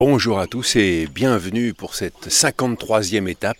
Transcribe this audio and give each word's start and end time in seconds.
Bonjour 0.00 0.38
à 0.38 0.46
tous 0.46 0.76
et 0.76 1.06
bienvenue 1.10 1.72
pour 1.72 1.94
cette 1.94 2.26
53e 2.28 3.28
étape 3.30 3.56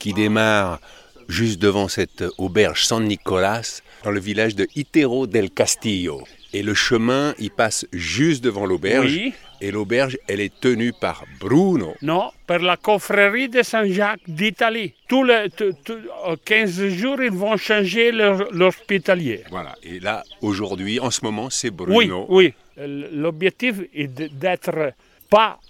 qui 0.00 0.12
démarre 0.12 0.80
juste 1.28 1.60
devant 1.62 1.86
cette 1.86 2.24
auberge 2.36 2.84
San 2.84 3.04
Nicolas 3.04 3.80
dans 4.02 4.10
le 4.10 4.18
village 4.18 4.56
de 4.56 4.66
Itero 4.74 5.28
del 5.28 5.52
Castillo. 5.52 6.24
Et 6.52 6.64
le 6.64 6.74
chemin, 6.74 7.32
il 7.38 7.52
passe 7.52 7.86
juste 7.92 8.42
devant 8.42 8.66
l'auberge. 8.66 9.12
Oui. 9.14 9.32
Et 9.60 9.70
l'auberge, 9.70 10.18
elle 10.26 10.40
est 10.40 10.52
tenue 10.60 10.92
par 10.92 11.24
Bruno. 11.38 11.94
Non, 12.02 12.32
per 12.48 12.58
la 12.58 12.76
confrérie 12.76 13.48
de 13.48 13.62
Saint-Jacques 13.62 14.22
d'Italie. 14.26 14.94
Tous 15.06 15.22
les 15.22 15.48
tout- 15.56 15.74
tout- 15.84 15.92
euh, 16.26 16.34
15 16.44 16.88
jours, 16.88 17.22
ils 17.22 17.30
vont 17.30 17.56
changer 17.56 18.10
l'hospitalier. 18.10 19.44
Voilà. 19.50 19.76
Et 19.84 20.00
là, 20.00 20.24
aujourd'hui, 20.40 20.98
en 20.98 21.12
ce 21.12 21.20
moment, 21.24 21.50
c'est 21.50 21.68
Oui, 21.70 21.76
Bruno. 22.08 22.26
oui. 22.30 22.52
L- 22.76 23.10
L'objectif 23.12 23.76
est 23.94 24.08
d'être 24.08 24.92
pas 25.30 25.60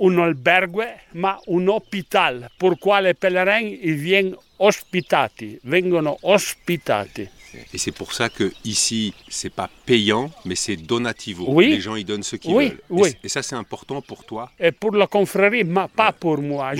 un 0.00 0.18
albergue, 0.18 0.86
ma 1.14 1.38
un 1.48 1.68
hôpital. 1.68 2.48
Pourquoi 2.58 3.00
les 3.00 3.14
pèlerins 3.14 3.60
ils 3.82 3.94
viennent 3.94 4.34
ospitati, 4.58 5.58
vengono 5.64 6.18
ospitati. 6.22 7.28
Et 7.74 7.78
c'est 7.78 7.90
pour 7.90 8.12
ça 8.12 8.28
que 8.28 8.52
ici, 8.64 9.12
c'est 9.28 9.52
pas 9.52 9.68
payant, 9.84 10.30
mais 10.44 10.54
c'est 10.54 10.76
donativo. 10.76 11.46
Oui. 11.48 11.70
Les 11.70 11.80
gens, 11.80 11.96
ils 11.96 12.04
donnent 12.04 12.22
ce 12.22 12.36
qu'ils 12.36 12.54
Oui, 12.54 12.68
veulent. 12.68 12.78
oui. 12.90 13.08
Et, 13.22 13.26
et 13.26 13.28
ça, 13.28 13.42
c'est 13.42 13.56
important 13.56 14.00
pour 14.02 14.24
toi? 14.24 14.52
Et 14.60 14.70
pour 14.70 14.94
la 14.94 15.08
confrérie, 15.08 15.64
mais 15.64 15.86
pas 15.96 16.12
pour 16.12 16.38
moi. 16.38 16.72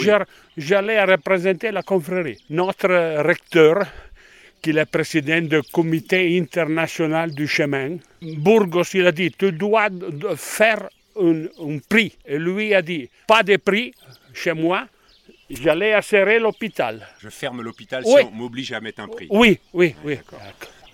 J'allais 0.56 1.02
représenter 1.04 1.72
la 1.72 1.82
confrérie. 1.82 2.38
Notre 2.50 3.20
recteur, 3.20 3.84
qui 4.62 4.70
est 4.70 4.74
le 4.74 4.84
président 4.84 5.40
du 5.40 5.60
comité 5.72 6.38
international 6.38 7.32
du 7.34 7.48
chemin, 7.48 7.96
Burgos, 8.22 8.94
il 8.94 9.06
a 9.08 9.12
dit, 9.12 9.32
tu 9.36 9.50
dois 9.50 9.88
faire 10.36 10.88
un, 11.20 11.44
un 11.74 11.78
prix. 11.88 12.12
Et 12.26 12.38
lui 12.38 12.74
a 12.74 12.82
dit, 12.82 13.08
pas 13.26 13.42
de 13.42 13.56
prix 13.56 13.92
chez 14.32 14.52
moi, 14.52 14.86
j'allais 15.50 15.92
assurer 15.92 16.38
l'hôpital. 16.38 17.06
Je 17.20 17.28
ferme 17.28 17.62
l'hôpital 17.62 18.02
Oui. 18.06 18.20
si 18.22 18.26
on 18.26 18.30
m'oblige 18.36 18.72
à 18.72 18.80
mettre 18.80 19.00
un 19.02 19.08
prix. 19.08 19.26
Oui, 19.30 19.58
oui, 19.72 19.94
oui. 20.04 20.18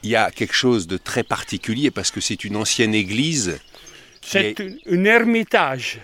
Il 0.03 0.11
y 0.11 0.17
a 0.17 0.31
quelque 0.31 0.55
chose 0.55 0.87
de 0.87 0.97
très 0.99 1.23
particulier 1.23 1.91
parce 1.91 2.11
que 2.11 2.21
c'est 2.21 2.45
une 2.45 2.57
ancienne 2.57 2.95
église. 2.95 3.59
C'est 4.23 4.51
est- 4.51 4.61
un, 4.61 4.75
un 4.93 5.05
ermitage. 5.05 5.99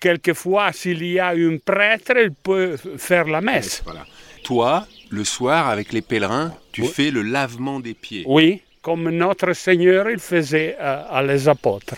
Quelquefois, 0.00 0.72
s'il 0.72 1.02
y 1.06 1.18
a 1.18 1.28
un 1.28 1.56
prêtre, 1.64 2.12
il 2.22 2.32
peut 2.32 2.76
faire 2.98 3.24
la 3.26 3.40
messe. 3.40 3.80
Voilà. 3.84 4.04
Toi, 4.42 4.86
le 5.10 5.24
soir, 5.24 5.68
avec 5.68 5.92
les 5.92 6.02
pèlerins, 6.02 6.54
tu 6.72 6.82
Oui. 6.82 6.88
fais 6.88 7.10
le 7.10 7.22
lavement 7.22 7.80
des 7.80 7.94
pieds. 7.94 8.24
Oui, 8.26 8.60
comme 8.82 9.08
notre 9.08 9.54
Seigneur 9.54 10.10
il 10.10 10.18
faisait 10.18 10.76
à, 10.78 11.02
à 11.04 11.22
les 11.22 11.48
apôtres. 11.48 11.94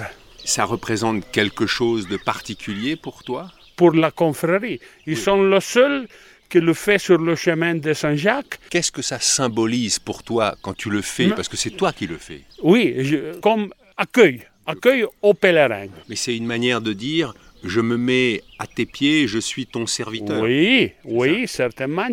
Ça 0.47 0.65
représente 0.65 1.31
quelque 1.33 1.67
chose 1.67 2.07
de 2.09 2.17
particulier 2.17 2.97
pour 2.97 3.23
toi? 3.25 3.51
Pour 3.77 3.93
la 3.93 4.11
confrérie, 4.11 4.81
ils 5.07 5.17
sont 5.19 5.43
le 5.43 5.61
seul 5.61 6.07
qui 6.49 6.61
le 6.61 6.73
fait 6.73 6.99
sur 6.99 7.19
le 7.19 7.35
chemin 7.35 7.75
de 7.75 7.93
Saint-Jacques. 7.93 8.59
Qu'est-ce 8.71 8.93
que 8.93 9.03
ça 9.03 9.19
symbolise 9.21 9.99
pour 9.99 10.23
toi 10.23 10.57
quand 10.63 10.75
tu 10.75 10.89
le 10.89 11.03
fais? 11.03 11.29
Parce 11.29 11.49
que 11.49 11.57
c'est 11.57 11.71
toi 11.73 11.93
qui 11.93 12.07
le 12.07 12.17
fais. 12.17 12.43
Oui, 12.63 12.95
je- 13.01 13.39
comme 13.41 13.73
accueil, 13.97 14.43
accueil 14.67 15.05
aux 15.21 15.35
pèlerins. 15.35 15.89
Mais 16.09 16.17
c'est 16.17 16.37
une 16.37 16.47
manière 16.47 16.81
de 16.81 16.93
dire 16.93 17.35
je 17.65 17.81
me 17.81 17.97
mets 17.97 18.43
à 18.61 18.67
tes 18.69 18.87
pieds, 18.87 19.27
je 19.27 19.41
suis 19.41 19.67
ton 19.67 19.87
serviteur. 19.87 20.41
Oui, 20.43 20.93
oui, 21.05 21.49
certainement. 21.49 22.09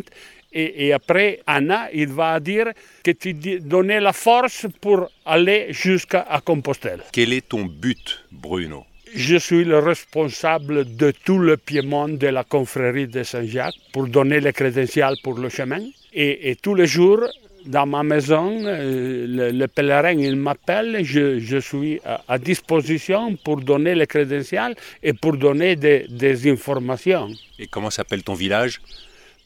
Et, 0.54 0.88
et 0.88 0.94
après, 0.94 1.40
Anna, 1.48 1.90
il 1.94 2.10
va 2.10 2.40
dire 2.40 2.68
que 3.04 3.12
tu 3.12 3.34
donnais 3.34 4.00
la 4.00 4.14
force 4.14 4.68
pour 4.80 5.10
aller 5.26 5.68
jusqu'à 5.72 6.26
Compostelle. 6.46 7.02
Quel 7.12 7.34
est 7.34 7.48
ton 7.50 7.66
but, 7.66 8.24
Bruno? 8.32 8.86
Je 9.16 9.38
suis 9.38 9.64
le 9.64 9.80
responsable 9.80 10.96
de 10.96 11.12
tout 11.26 11.38
le 11.38 11.58
Piémont 11.58 12.10
de 12.10 12.28
la 12.28 12.44
confrérie 12.44 13.08
de 13.08 13.22
Saint-Jacques 13.24 13.76
pour 13.92 14.08
donner 14.08 14.40
les 14.40 14.54
crédentials 14.54 15.18
pour 15.24 15.38
le 15.38 15.50
chemin. 15.50 15.82
Et, 16.14 16.50
et 16.50 16.56
tous 16.56 16.74
les 16.74 16.88
jours, 16.88 17.24
dans 17.66 17.86
ma 17.86 18.04
maison, 18.04 18.62
euh, 18.66 19.26
le, 19.28 19.52
le 19.52 19.68
pèlerin, 19.68 20.14
il 20.14 20.36
m'appelle, 20.36 21.04
je, 21.04 21.40
je 21.40 21.58
suis 21.58 22.00
à, 22.04 22.24
à 22.28 22.38
disposition 22.40 23.36
pour 23.38 23.58
donner 23.58 23.94
les 23.96 24.08
crédentials 24.08 24.76
et 25.02 25.14
pour 25.14 25.38
donner 25.38 25.76
des, 25.76 26.06
des 26.10 26.52
informations. 26.52 27.30
Et 27.60 27.68
comment 27.68 27.92
s'appelle 27.92 28.24
ton 28.24 28.34
village? 28.34 28.82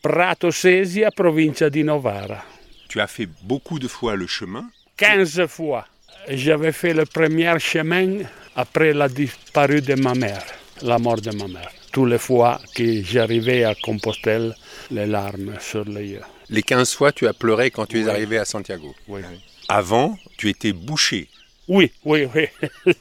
Prato 0.02 0.52
Sesia, 0.52 1.12
provincia 1.12 1.70
di 1.70 1.84
Novara. 1.84 2.44
Tu 2.88 3.00
as 3.02 3.08
fait 3.08 3.28
beaucoup 3.42 3.80
de 3.80 3.88
fois 3.88 4.16
le 4.16 4.28
chemin. 4.28 4.70
15 4.98 5.46
fois. 5.48 5.86
J'avais 6.30 6.72
fait 6.72 6.94
le 6.94 7.06
premier 7.06 7.58
chemin 7.60 8.20
après 8.56 8.94
la 8.94 9.08
disparue 9.08 9.82
de 9.82 9.96
ma 9.96 10.14
mère, 10.14 10.44
la 10.82 10.98
mort 10.98 11.22
de 11.22 11.32
ma 11.32 11.48
mère. 11.48 11.72
Toutes 11.92 12.10
les 12.10 12.18
fois 12.18 12.60
que 12.76 13.02
j'arrivais 13.04 13.64
à 13.64 13.74
Compostelle, 13.76 14.56
les 14.92 15.06
larmes 15.06 15.56
sur 15.60 15.86
les 15.86 16.06
yeux. 16.08 16.22
Les 16.50 16.62
15 16.64 16.94
fois, 16.94 17.12
tu 17.12 17.28
as 17.28 17.34
pleuré 17.34 17.72
quand 17.72 17.86
tu 17.86 18.00
es 18.00 18.04
Oui. 18.04 18.10
arrivé 18.10 18.38
à 18.38 18.46
Santiago. 18.46 18.94
Oui, 19.08 19.22
Avant, 19.70 20.18
tu 20.38 20.50
étais 20.50 20.74
bouché. 20.74 21.28
oui, 21.68 21.92
oui. 22.06 22.28
oui. 22.34 22.48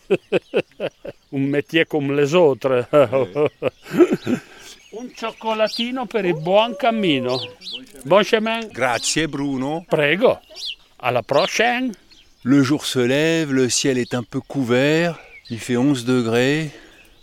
Un 1.33 1.39
métier 1.39 1.85
comme 1.85 2.17
les 2.17 2.35
autres. 2.35 2.87
Un 4.93 5.09
cioccolatino 5.15 6.07
per 6.07 6.25
il 6.25 6.35
buon 6.35 6.75
cammino. 6.77 7.41
Bon 8.05 8.23
chemin. 8.23 8.69
Grazie, 8.73 9.27
Bruno. 9.27 9.85
Prego. 9.89 10.39
À 11.01 11.11
la 11.11 11.23
prochaine. 11.23 11.93
Le 12.45 12.63
jour 12.63 12.87
se 12.87 13.01
lève, 13.01 13.53
le 13.53 13.69
ciel 13.69 13.99
est 13.99 14.15
un 14.15 14.23
peu 14.23 14.41
couvert, 14.41 15.19
il 15.51 15.59
fait 15.59 15.77
11 15.77 16.05
degrés. 16.05 16.71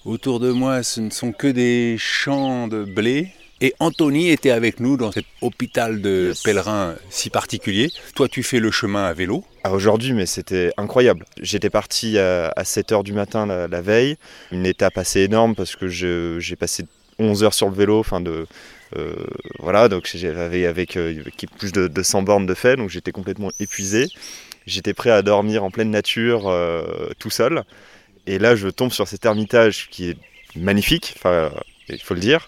Autour 0.03 0.41
de 0.41 0.51
moi, 0.51 0.83
ce 0.83 0.99
ne 0.99 1.09
sont 1.09 1.31
que 1.31 1.47
des 1.47 1.95
champs 1.97 2.67
de 2.67 2.83
blé. 2.83 3.29
Et 3.61 3.73
Anthony 3.79 4.29
était 4.29 4.51
avec 4.51 4.81
nous 4.81 4.97
dans 4.97 5.13
cet 5.13 5.23
hôpital 5.41 6.01
de 6.01 6.27
Yes. 6.29 6.43
pèlerins 6.43 6.95
si 7.09 7.29
particulier. 7.29 7.89
Toi, 8.13 8.27
tu 8.27 8.43
fais 8.43 8.59
le 8.59 8.71
chemin 8.71 9.05
à 9.05 9.13
vélo. 9.13 9.45
Aujourd'hui, 9.71 10.11
mais 10.11 10.25
c'était 10.25 10.71
incroyable. 10.75 11.23
J'étais 11.41 11.69
parti 11.69 12.17
à, 12.19 12.51
7h 12.63 13.03
du 13.03 13.13
matin 13.13 13.45
la, 13.45 13.69
la 13.69 13.81
veille, 13.81 14.17
une 14.51 14.65
étape 14.65 14.97
assez 14.97 15.21
énorme 15.21 15.55
parce 15.55 15.77
que 15.77 15.87
j'ai 15.87 16.55
passé 16.57 16.83
11 17.19 17.43
heures 17.43 17.53
sur 17.53 17.69
le 17.69 17.75
vélo, 17.75 17.99
enfin 17.99 18.21
de... 18.21 18.45
euh, 18.97 19.13
voilà, 19.59 19.89
donc 19.89 20.09
j'avais 20.13 20.65
avec, 20.65 20.97
euh, 20.97 21.21
plus 21.57 21.71
de, 21.71 21.87
de 21.87 22.03
100 22.03 22.23
bornes 22.23 22.45
de 22.45 22.53
fait, 22.53 22.75
donc 22.75 22.89
j'étais 22.89 23.11
complètement 23.11 23.51
épuisé. 23.59 24.07
J'étais 24.65 24.93
prêt 24.93 25.09
à 25.11 25.21
dormir 25.21 25.63
en 25.63 25.71
pleine 25.71 25.91
nature, 25.91 26.47
euh, 26.47 27.09
tout 27.19 27.29
seul. 27.29 27.63
Et 28.27 28.39
là, 28.39 28.55
je 28.55 28.69
tombe 28.69 28.91
sur 28.91 29.07
cet 29.07 29.25
ermitage 29.25 29.89
qui 29.89 30.09
est 30.11 30.17
magnifique, 30.55 31.13
enfin, 31.17 31.51
il 31.89 31.99
faut 32.01 32.13
le 32.13 32.21
dire. 32.21 32.47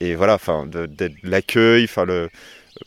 Et 0.00 0.14
voilà, 0.14 0.34
enfin, 0.34 0.66
de- 0.66 0.86
de- 0.86 1.10
l'accueil, 1.22 1.84
enfin, 1.84 2.04
le, 2.04 2.28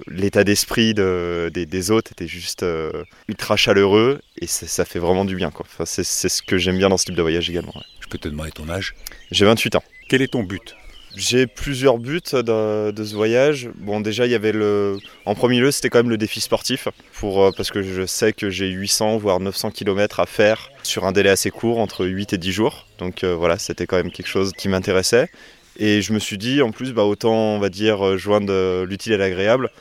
l'état 0.08 0.44
d'esprit 0.44 0.94
de- 0.94 1.50
des, 1.54 1.66
des 1.66 1.92
hôtes 1.92 2.12
était 2.12 2.28
juste 2.28 2.64
euh, 2.64 3.04
ultra 3.28 3.56
chaleureux 3.56 4.22
et 4.42 4.48
ça, 4.48 4.86
fait 4.86 5.00
vraiment 5.00 5.26
du 5.26 5.36
bien. 5.36 5.52
Quoi. 5.52 5.66
Enfin, 5.70 5.86
c'est, 5.86 6.04
c'est 6.04 6.30
ce 6.30 6.42
que 6.44 6.58
j'aime 6.58 6.78
bien 6.78 6.90
dans 6.90 6.98
ce 6.98 7.06
type 7.06 7.16
de 7.16 7.22
voyage 7.22 7.50
également. 7.50 7.74
ouais. 7.76 7.84
Je 8.02 8.08
peux 8.08 8.18
te 8.18 8.28
demander 8.28 8.52
ton 8.52 8.70
âge? 8.70 8.96
J'ai 9.32 9.46
28 9.46 9.76
ans. 9.76 9.84
Quel 10.08 10.22
est 10.22 10.28
ton 10.28 10.44
but? 10.44 10.76
J'ai 11.16 11.48
plusieurs 11.48 11.98
buts 11.98 12.22
de, 12.32 12.94
ce 12.96 13.16
voyage. 13.16 13.70
Bon, 13.76 14.02
déjà, 14.02 14.26
il 14.26 14.32
y 14.32 14.36
avait 14.36 14.52
le. 14.52 14.98
En 15.26 15.34
premier 15.34 15.60
lieu, 15.60 15.72
c'était 15.72 15.90
quand 15.90 15.98
même 16.00 16.10
le 16.10 16.18
défi 16.18 16.42
sportif, 16.42 16.90
pour, 17.14 17.42
euh, 17.44 17.52
parce 17.56 17.72
que 17.72 17.82
je 17.82 18.06
sais 18.06 18.34
que 18.34 18.50
j'ai 18.50 18.68
800 18.68 19.18
voire 19.18 19.40
900 19.40 19.72
km 19.72 20.20
à 20.20 20.26
faire 20.26 20.70
sur 20.84 21.06
un 21.06 21.12
délai 21.12 21.30
assez 21.30 21.50
court, 21.50 21.80
entre 21.80 22.06
8 22.06 22.34
et 22.34 22.38
10 22.38 22.52
jours. 22.52 22.86
Donc 23.00 23.24
euh, 23.24 23.34
voilà, 23.34 23.58
c'était 23.58 23.88
quand 23.88 23.96
même 23.96 24.12
quelque 24.12 24.28
chose 24.28 24.52
qui 24.52 24.68
m'intéressait. 24.68 25.30
Et 25.78 26.02
je 26.02 26.14
me 26.14 26.20
suis 26.20 26.38
dit, 26.38 26.62
en 26.62 26.72
plus, 26.72 26.94
bah, 26.94 27.04
autant, 27.04 27.34
on 27.34 27.60
va 27.60 27.70
dire, 27.70 28.06
euh, 28.06 28.18
joindre 28.18 28.84
l'utile 28.84 29.14
à 29.14 29.18
l'agréable 29.18 29.72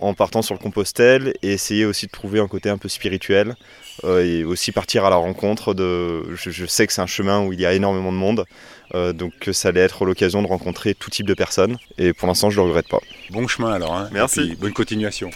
en 0.00 0.12
partant 0.14 0.42
sur 0.42 0.54
le 0.54 0.58
Compostelle 0.60 1.34
et 1.42 1.52
essayer 1.52 1.84
aussi 1.84 2.06
de 2.06 2.10
trouver 2.10 2.40
un 2.40 2.48
côté 2.48 2.68
un 2.68 2.78
peu 2.78 2.88
spirituel 2.88 3.54
euh, 4.04 4.24
et 4.24 4.44
aussi 4.44 4.72
partir 4.72 5.04
à 5.04 5.10
la 5.10 5.16
rencontre 5.16 5.72
de. 5.74 6.34
Je, 6.34 6.50
je 6.50 6.66
sais 6.66 6.86
que 6.86 6.92
c'est 6.92 7.00
un 7.00 7.06
chemin 7.06 7.42
où 7.44 7.52
il 7.52 7.60
y 7.60 7.66
a 7.66 7.72
énormément 7.72 8.10
de 8.12 8.16
monde, 8.16 8.44
euh, 8.94 9.12
donc 9.12 9.32
que 9.40 9.52
ça 9.52 9.68
allait 9.68 9.80
être 9.80 10.04
l'occasion 10.04 10.42
de 10.42 10.48
rencontrer 10.48 10.94
tout 10.94 11.10
type 11.10 11.26
de 11.26 11.34
personnes. 11.34 11.78
Et 11.98 12.12
pour 12.12 12.26
l'instant, 12.28 12.50
je 12.50 12.56
le 12.56 12.62
regrette 12.62 12.88
pas. 12.88 13.00
Bon 13.30 13.46
chemin 13.46 13.72
alors. 13.72 13.94
hein. 13.94 14.08
Merci. 14.12 14.40
Et 14.40 14.46
puis, 14.48 14.56
bonne 14.56 14.72
continuation. 14.72 15.30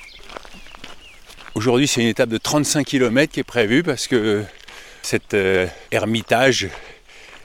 Aujourd'hui, 1.55 1.89
c'est 1.89 2.01
une 2.03 2.09
étape 2.09 2.29
de 2.29 2.39
35 2.39 2.85
km 2.87 3.33
qui 3.33 3.41
est 3.41 3.45
prévue 3.45 3.83
parce 3.83 4.07
que 4.07 4.45
cet 5.03 5.35
euh, 5.35 5.67
ermitage 5.91 6.69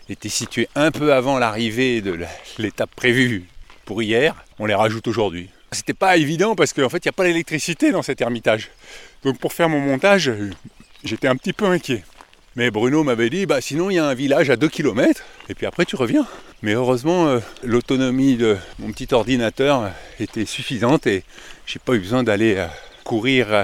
était 0.09 0.30
situé 0.30 0.68
un 0.75 0.92
peu 0.92 1.13
avant 1.13 1.39
l'arrivée 1.39 2.01
de 2.01 2.19
l'étape 2.57 2.94
prévue 2.95 3.45
pour 3.86 4.01
hier. 4.04 4.36
On 4.59 4.66
les 4.66 4.75
rajoute 4.75 5.07
aujourd'hui. 5.07 5.50
C'était 5.73 5.93
pas 5.93 6.17
évident 6.17 6.55
parce 6.55 6.73
qu'en 6.73 6.89
fait, 6.89 6.97
il 6.97 7.07
n'y 7.07 7.09
a 7.09 7.13
pas 7.13 7.25
d'électricité 7.25 7.91
dans 7.91 8.01
cet 8.01 8.21
ermitage. 8.21 8.69
Donc 9.23 9.37
pour 9.39 9.53
faire 9.53 9.69
mon 9.69 9.79
montage, 9.79 10.31
j'étais 11.03 11.27
un 11.27 11.35
petit 11.35 11.53
peu 11.53 11.65
inquiet. 11.65 12.03
Mais 12.55 12.69
Bruno 12.69 13.03
m'avait 13.03 13.31
dit, 13.31 13.47
bah 13.47 13.61
sinon 13.61 13.89
il 13.89 13.95
y 13.95 13.99
a 13.99 14.05
un 14.05 14.13
village 14.13 14.51
à 14.51 14.55
2 14.55 14.67
km 14.67 15.23
et 15.49 15.55
puis 15.55 15.65
après 15.65 15.85
tu 15.85 15.95
reviens. 15.95 16.27
Mais 16.61 16.73
heureusement, 16.73 17.27
euh, 17.27 17.39
l'autonomie 17.63 18.35
de 18.37 18.57
mon 18.77 18.91
petit 18.91 19.11
ordinateur 19.11 19.91
était 20.19 20.45
suffisante 20.45 21.07
et 21.07 21.23
j'ai 21.65 21.79
pas 21.79 21.93
eu 21.93 21.99
besoin 21.99 22.21
d'aller 22.21 22.55
euh, 22.57 22.67
courir 23.03 23.51
euh, 23.51 23.63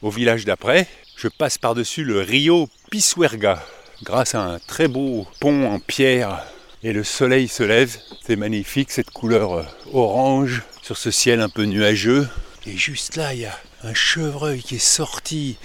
au 0.00 0.10
village 0.10 0.44
d'après. 0.44 0.86
Je 1.16 1.26
passe 1.26 1.58
par-dessus 1.58 2.04
le 2.04 2.20
Rio 2.20 2.68
Pisuerga 2.90 3.64
grâce 4.04 4.36
à 4.36 4.42
un 4.42 4.58
très 4.60 4.86
beau 4.86 5.26
pont 5.40 5.66
en 5.66 5.80
pierre 5.80 6.44
Et 6.84 6.92
le 6.92 7.02
soleil 7.02 7.48
se 7.48 7.64
lève, 7.64 7.96
c'est 8.24 8.36
magnifique 8.36 8.92
cette 8.92 9.10
couleur 9.10 9.66
orange 9.92 10.62
sur 10.84 10.98
ce 10.98 11.10
ciel 11.10 11.40
un 11.40 11.48
peu 11.48 11.62
nuageux. 11.62 12.28
Et 12.66 12.76
juste 12.76 13.16
là, 13.16 13.32
il 13.32 13.40
y 13.40 13.46
a 13.46 13.58
un 13.84 13.94
chevreuil 13.94 14.62
qui 14.62 14.74
est 14.74 14.78
sorti, 14.78 15.56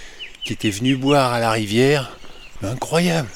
qui 0.44 0.54
était 0.54 0.70
venu 0.70 0.96
boire 0.96 1.34
à 1.34 1.40
la 1.40 1.50
rivière. 1.50 2.16
Incroyable. 2.62 3.28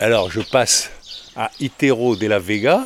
Alors 0.00 0.28
je 0.32 0.40
passe 0.40 0.90
à 1.36 1.52
Itero 1.60 2.16
de 2.16 2.26
la 2.26 2.40
Vega. 2.40 2.84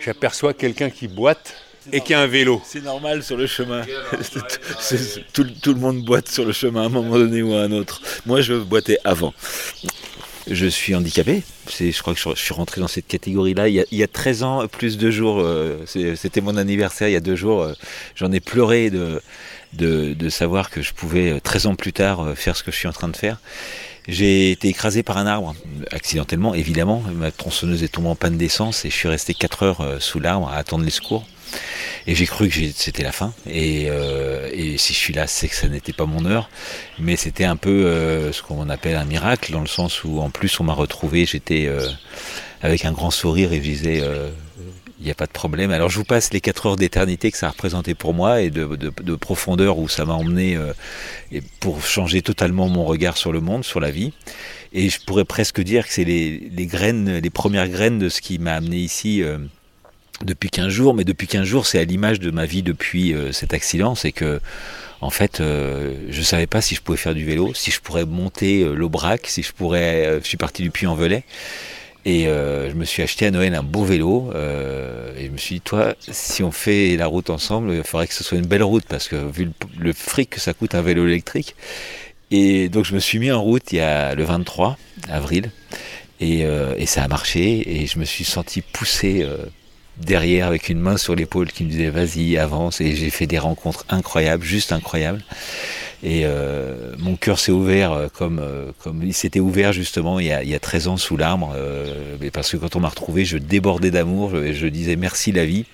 J'aperçois 0.00 0.54
quelqu'un 0.54 0.88
qui 0.88 1.06
boite 1.06 1.54
et 1.92 2.00
qui 2.00 2.14
a 2.14 2.20
un 2.20 2.26
vélo. 2.26 2.62
C'est 2.64 2.82
normal 2.82 3.22
sur 3.22 3.36
le 3.36 3.46
chemin. 3.46 3.82
tout, 5.34 5.44
tout, 5.44 5.74
le 5.74 5.80
monde 5.80 6.02
boite 6.02 6.28
sur 6.28 6.46
le 6.46 6.52
chemin 6.52 6.84
à 6.84 6.86
un 6.86 6.88
moment 6.88 7.18
donné 7.18 7.42
ou 7.42 7.52
à 7.52 7.60
un 7.60 7.72
autre. 7.72 8.00
Moi, 8.24 8.40
je 8.40 8.54
boitais 8.54 8.98
avant. 9.04 9.34
Je 10.48 10.66
suis 10.66 10.94
handicapé. 10.94 11.42
Je 11.78 12.00
crois 12.00 12.14
que 12.14 12.20
je 12.20 12.40
suis 12.40 12.54
rentré 12.54 12.80
dans 12.80 12.88
cette 12.88 13.06
catégorie-là. 13.06 13.68
Il, 13.68 13.84
il, 13.90 13.98
y 13.98 14.02
a 14.02 14.08
13 14.08 14.42
ans, 14.42 14.66
plus 14.68 14.96
de 14.98 15.10
jours, 15.10 15.40
euh, 15.40 15.84
c'était 15.86 16.40
mon 16.40 16.56
anniversaire, 16.56 17.08
il 17.08 17.12
y 17.12 17.16
a 17.16 17.20
deux 17.20 17.36
jours, 17.36 17.62
euh, 17.62 17.72
j'en 18.14 18.30
ai 18.30 18.40
pleuré 18.40 18.90
de, 18.90 19.20
de, 19.72 20.28
savoir 20.28 20.70
que 20.70 20.82
je 20.82 20.92
pouvais, 20.92 21.40
13 21.40 21.66
ans 21.66 21.74
plus 21.74 21.92
tard, 21.92 22.34
faire 22.36 22.56
ce 22.56 22.62
que 22.62 22.70
je 22.70 22.76
suis 22.76 22.88
en 22.88 22.92
train 22.92 23.08
de 23.08 23.16
faire. 23.16 23.40
J'ai 24.08 24.52
été 24.52 24.68
écrasé 24.68 25.02
par 25.02 25.16
un 25.16 25.26
arbre, 25.26 25.56
accidentellement 25.90 26.54
évidemment. 26.54 27.02
Ma 27.12 27.32
tronçonneuse 27.32 27.82
est 27.82 27.88
tombée 27.88 28.08
en 28.08 28.14
panne 28.14 28.36
d'essence 28.36 28.84
et 28.84 28.90
je 28.90 28.94
suis 28.94 29.08
resté 29.08 29.34
4 29.34 29.62
heures 29.64 29.80
euh, 29.80 29.98
sous 29.98 30.20
l'arbre 30.20 30.48
à 30.48 30.56
attendre 30.56 30.84
les 30.84 30.90
secours. 30.90 31.26
Et 32.06 32.14
j'ai 32.14 32.26
cru 32.26 32.48
que 32.48 32.54
c'était 32.74 33.02
la 33.02 33.12
fin. 33.12 33.32
Et, 33.46 33.86
euh, 33.88 34.48
et, 34.52 34.78
si 34.78 34.92
je 34.92 34.98
suis 34.98 35.12
là, 35.12 35.26
c'est 35.26 35.48
que 35.48 35.54
ça 35.54 35.68
n'était 35.68 35.92
pas 35.92 36.06
mon 36.06 36.24
heure. 36.24 36.48
Mais 36.98 37.16
c'était 37.16 37.44
un 37.44 37.56
peu 37.56 37.86
euh, 37.86 38.32
ce 38.32 38.42
qu'on 38.42 38.68
appelle 38.68 38.96
un 38.96 39.04
miracle, 39.04 39.52
dans 39.52 39.60
le 39.60 39.66
sens 39.66 40.04
où 40.04 40.20
en 40.20 40.30
plus 40.30 40.60
on 40.60 40.64
m'a 40.64 40.72
retrouvé, 40.72 41.26
j'étais 41.26 41.66
euh, 41.66 41.88
avec 42.62 42.84
un 42.84 42.92
grand 42.92 43.10
sourire 43.10 43.52
et 43.52 43.56
je 43.56 43.62
disais 43.62 44.02
il 44.98 45.04
n'y 45.04 45.10
a 45.10 45.14
pas 45.14 45.26
de 45.26 45.32
problème. 45.32 45.72
Alors 45.72 45.90
je 45.90 45.98
vous 45.98 46.04
passe 46.04 46.32
les 46.32 46.40
4 46.40 46.66
heures 46.66 46.76
d'éternité 46.76 47.30
que 47.30 47.36
ça 47.36 47.48
a 47.48 47.50
représenté 47.50 47.94
pour 47.94 48.14
moi 48.14 48.40
et 48.40 48.50
de, 48.50 48.64
de, 48.64 48.90
de 48.90 49.14
profondeur 49.14 49.78
où 49.78 49.88
ça 49.88 50.06
m'a 50.06 50.14
emmené 50.14 50.58
et 51.32 51.42
pour 51.60 51.84
changer 51.84 52.22
totalement 52.22 52.68
mon 52.68 52.84
regard 52.84 53.18
sur 53.18 53.30
le 53.30 53.40
monde, 53.40 53.62
sur 53.64 53.78
la 53.78 53.90
vie. 53.90 54.12
Et 54.72 54.88
je 54.88 55.00
pourrais 55.00 55.26
presque 55.26 55.60
dire 55.60 55.86
que 55.86 55.92
c'est 55.92 56.04
les, 56.04 56.50
les, 56.50 56.66
graines, 56.66 57.18
les 57.18 57.30
premières 57.30 57.68
graines 57.68 57.98
de 57.98 58.08
ce 58.08 58.22
qui 58.22 58.38
m'a 58.38 58.54
amené 58.54 58.78
ici 58.78 59.22
depuis 60.24 60.50
15 60.50 60.68
jours. 60.68 60.94
Mais 60.94 61.04
depuis 61.04 61.26
15 61.26 61.44
jours, 61.44 61.66
c'est 61.66 61.78
à 61.78 61.84
l'image 61.84 62.20
de 62.20 62.30
ma 62.30 62.46
vie 62.46 62.62
depuis 62.62 63.14
euh, 63.14 63.32
cet 63.32 63.54
accident. 63.54 63.94
C'est 63.94 64.12
que 64.12 64.40
en 65.00 65.10
fait, 65.10 65.40
euh, 65.40 65.94
je 66.08 66.22
savais 66.22 66.46
pas 66.46 66.60
si 66.60 66.74
je 66.74 66.80
pouvais 66.80 66.96
faire 66.96 67.14
du 67.14 67.24
vélo, 67.24 67.52
si 67.54 67.70
je 67.70 67.80
pourrais 67.80 68.06
monter 68.06 68.62
euh, 68.62 68.74
l'Aubrac, 68.74 69.26
si 69.26 69.42
je 69.42 69.52
pourrais. 69.52 70.06
Euh, 70.06 70.20
je 70.22 70.26
suis 70.26 70.38
parti 70.38 70.62
du 70.62 70.70
Puy-en-Velay. 70.70 71.24
Et 72.08 72.26
je 72.26 72.72
me 72.74 72.84
suis 72.84 73.02
acheté 73.02 73.26
à 73.26 73.32
Noël 73.32 73.52
un 73.56 73.64
beau 73.64 73.82
vélo. 73.82 74.30
Et 74.32 75.26
je 75.26 75.30
me 75.32 75.36
suis 75.38 75.56
dit, 75.56 75.60
toi, 75.60 75.96
si 75.98 76.44
on 76.44 76.52
fait 76.52 76.96
la 76.96 77.08
route 77.08 77.30
ensemble, 77.30 77.72
il 77.72 77.82
faudrait 77.82 78.06
que 78.06 78.14
ce 78.14 78.22
soit 78.22 78.38
une 78.38 78.46
belle 78.46 78.62
route, 78.62 78.84
parce 78.88 79.08
que 79.08 79.16
vu 79.16 79.50
le, 79.76 79.92
fric 79.92 80.30
que 80.30 80.38
ça 80.38 80.54
coûte 80.54 80.76
un 80.76 80.82
vélo 80.82 81.04
électrique. 81.08 81.56
Et 82.30 82.68
donc 82.68 82.84
je 82.84 82.94
me 82.94 83.00
suis 83.00 83.18
mis 83.18 83.32
en 83.32 83.42
route 83.42 83.72
il 83.72 83.78
y 83.78 83.80
a 83.80 84.14
le 84.14 84.22
23 84.22 84.78
avril. 85.08 85.50
Et, 86.20 86.46
ça 86.86 87.02
a 87.02 87.08
marché. 87.08 87.82
Et 87.82 87.88
je 87.88 87.98
me 87.98 88.04
suis 88.04 88.24
senti 88.24 88.62
poussé 88.62 89.26
derrière 89.98 90.46
avec 90.46 90.68
une 90.68 90.80
main 90.80 90.96
sur 90.96 91.14
l'épaule 91.14 91.50
qui 91.50 91.64
me 91.64 91.70
disait 91.70 91.90
vas-y, 91.90 92.36
avance. 92.38 92.80
Et 92.80 92.94
j'ai 92.94 93.10
fait 93.10 93.26
des 93.26 93.38
rencontres 93.38 93.84
incroyables, 93.88 94.44
juste 94.44 94.72
incroyables. 94.72 95.22
Et 96.02 96.22
euh, 96.24 96.94
mon 96.98 97.16
cœur 97.16 97.38
s'est 97.38 97.52
ouvert 97.52 97.92
euh, 97.92 98.08
comme, 98.12 98.38
euh, 98.38 98.70
comme 98.82 99.02
il 99.02 99.14
s'était 99.14 99.40
ouvert 99.40 99.72
justement 99.72 100.20
il 100.20 100.26
y, 100.26 100.32
a, 100.32 100.42
il 100.42 100.48
y 100.48 100.54
a 100.54 100.60
13 100.60 100.88
ans 100.88 100.96
sous 100.96 101.16
l'arbre. 101.16 101.52
Euh, 101.56 102.16
parce 102.32 102.52
que 102.52 102.56
quand 102.56 102.76
on 102.76 102.80
m'a 102.80 102.88
retrouvé, 102.88 103.24
je 103.24 103.38
débordais 103.38 103.90
d'amour. 103.90 104.30
Je, 104.30 104.52
je, 104.52 104.66
disais 104.66 104.96
merci 104.96 105.32
la 105.32 105.46
vie. 105.46 105.64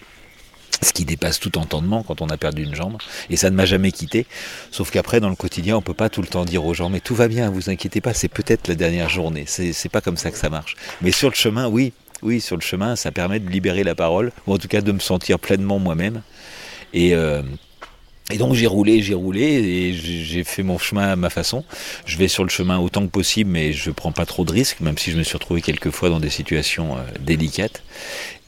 Ce 0.80 0.92
qui 0.92 1.04
dépasse 1.04 1.38
tout 1.38 1.58
entendement 1.58 2.02
quand 2.02 2.22
on 2.22 2.26
a 2.28 2.36
perdu 2.36 2.64
une 2.64 2.74
jambe. 2.74 2.98
Et 3.30 3.36
ça 3.36 3.50
ne 3.50 3.56
m'a 3.56 3.66
jamais 3.66 3.92
quitté. 3.92 4.26
Sauf 4.72 4.90
qu'après, 4.90 5.20
dans 5.20 5.28
le 5.28 5.36
quotidien, 5.36 5.76
on 5.76 5.82
peut 5.82 5.94
pas 5.94 6.08
tout 6.08 6.22
le 6.22 6.26
temps 6.26 6.44
dire 6.44 6.64
aux 6.64 6.74
gens, 6.74 6.88
mais 6.88 6.98
tout 6.98 7.14
va 7.14 7.28
bien, 7.28 7.50
vous 7.50 7.70
inquiétez 7.70 8.00
pas, 8.00 8.14
c'est 8.14 8.28
peut-être 8.28 8.66
la 8.66 8.74
dernière 8.74 9.08
journée. 9.08 9.44
C'est 9.46 9.88
pas 9.88 10.00
comme 10.00 10.16
ça 10.16 10.32
que 10.32 10.38
ça 10.38 10.50
marche. 10.50 10.74
Mais 11.00 11.12
sur 11.12 11.28
le 11.28 11.36
chemin, 11.36 11.69
oui, 11.69 11.92
oui, 12.22 12.40
sur 12.40 12.56
le 12.56 12.62
chemin, 12.62 12.96
ça 12.96 13.10
permet 13.10 13.40
de 13.40 13.48
libérer 13.50 13.84
la 13.84 13.94
parole, 13.94 14.32
ou 14.46 14.54
en 14.54 14.58
tout 14.58 14.69
cas 14.69 14.80
de 14.80 14.92
me 14.92 15.00
sentir 15.00 15.38
pleinement 15.38 15.78
moi-même. 15.78 16.22
Et, 16.94 17.14
euh, 17.14 17.42
et 18.30 18.38
donc 18.38 18.54
j'ai 18.54 18.66
roulé, 18.66 19.02
j'ai 19.02 19.14
roulé, 19.14 19.42
et 19.42 19.92
j'ai 19.92 20.44
fait 20.44 20.62
mon 20.62 20.78
chemin 20.78 21.08
à 21.08 21.16
ma 21.16 21.30
façon. 21.30 21.64
Je 22.06 22.16
vais 22.19 22.28
sur 22.28 22.44
le 22.44 22.50
chemin 22.50 22.78
autant 22.78 23.02
que 23.02 23.10
possible, 23.10 23.50
mais 23.50 23.72
je 23.72 23.90
prends 23.90 24.12
pas 24.12 24.26
trop 24.26 24.44
de 24.44 24.52
risques, 24.52 24.80
même 24.80 24.98
si 24.98 25.10
je 25.10 25.19
me 25.19 25.22
suis 25.22 25.34
retrouvé 25.34 25.62
quelques 25.62 25.90
fois 25.90 26.08
dans 26.08 26.20
des 26.20 26.30
situations 26.30 26.96
euh, 26.96 27.00
délicates. 27.20 27.82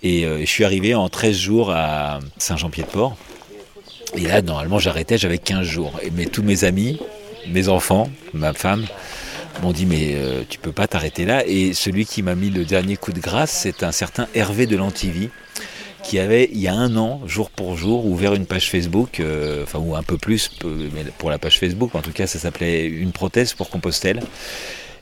Et 0.02 0.24
euh, 0.24 0.40
je 0.40 0.46
suis 0.46 0.64
arrivé 0.64 0.94
en 0.94 1.08
13 1.08 1.36
jours 1.36 1.70
à 1.72 2.20
Saint-Jean-Pied-de-Port. 2.38 3.16
Et 4.16 4.22
là, 4.22 4.42
normalement, 4.42 4.78
j'arrêtais, 4.78 5.18
j'avais 5.18 5.38
15 5.38 5.66
jours. 5.66 5.92
Mais 6.12 6.26
tous 6.26 6.42
mes 6.42 6.62
amis, 6.64 7.00
mes 7.48 7.68
enfants, 7.68 8.08
ma 8.32 8.52
femme, 8.52 8.86
m'ont 9.62 9.72
dit 9.72 9.86
mais 9.86 10.12
euh, 10.14 10.42
tu 10.48 10.58
peux 10.58 10.72
pas 10.72 10.86
t'arrêter 10.86 11.24
là. 11.24 11.46
Et 11.46 11.72
celui 11.74 12.06
qui 12.06 12.22
m'a 12.22 12.34
mis 12.34 12.50
le 12.50 12.64
dernier 12.64 12.96
coup 12.96 13.12
de 13.12 13.20
grâce, 13.20 13.50
c'est 13.50 13.82
un 13.82 13.92
certain 13.92 14.28
Hervé 14.34 14.66
de 14.66 14.76
l'Antivie 14.76 15.30
qui 16.02 16.18
avait 16.18 16.50
il 16.52 16.60
y 16.60 16.68
a 16.68 16.74
un 16.74 16.96
an, 16.96 17.22
jour 17.26 17.50
pour 17.50 17.76
jour, 17.76 18.04
ouvert 18.06 18.34
une 18.34 18.46
page 18.46 18.70
Facebook, 18.70 19.20
euh, 19.20 19.64
enfin 19.64 19.78
ou 19.78 19.96
un 19.96 20.02
peu 20.02 20.18
plus 20.18 20.50
pour 21.18 21.30
la 21.30 21.38
page 21.38 21.58
Facebook, 21.58 21.94
en 21.94 22.02
tout 22.02 22.12
cas 22.12 22.26
ça 22.26 22.38
s'appelait 22.38 22.86
Une 22.86 23.12
prothèse 23.12 23.54
pour 23.54 23.70
Compostelle. 23.70 24.20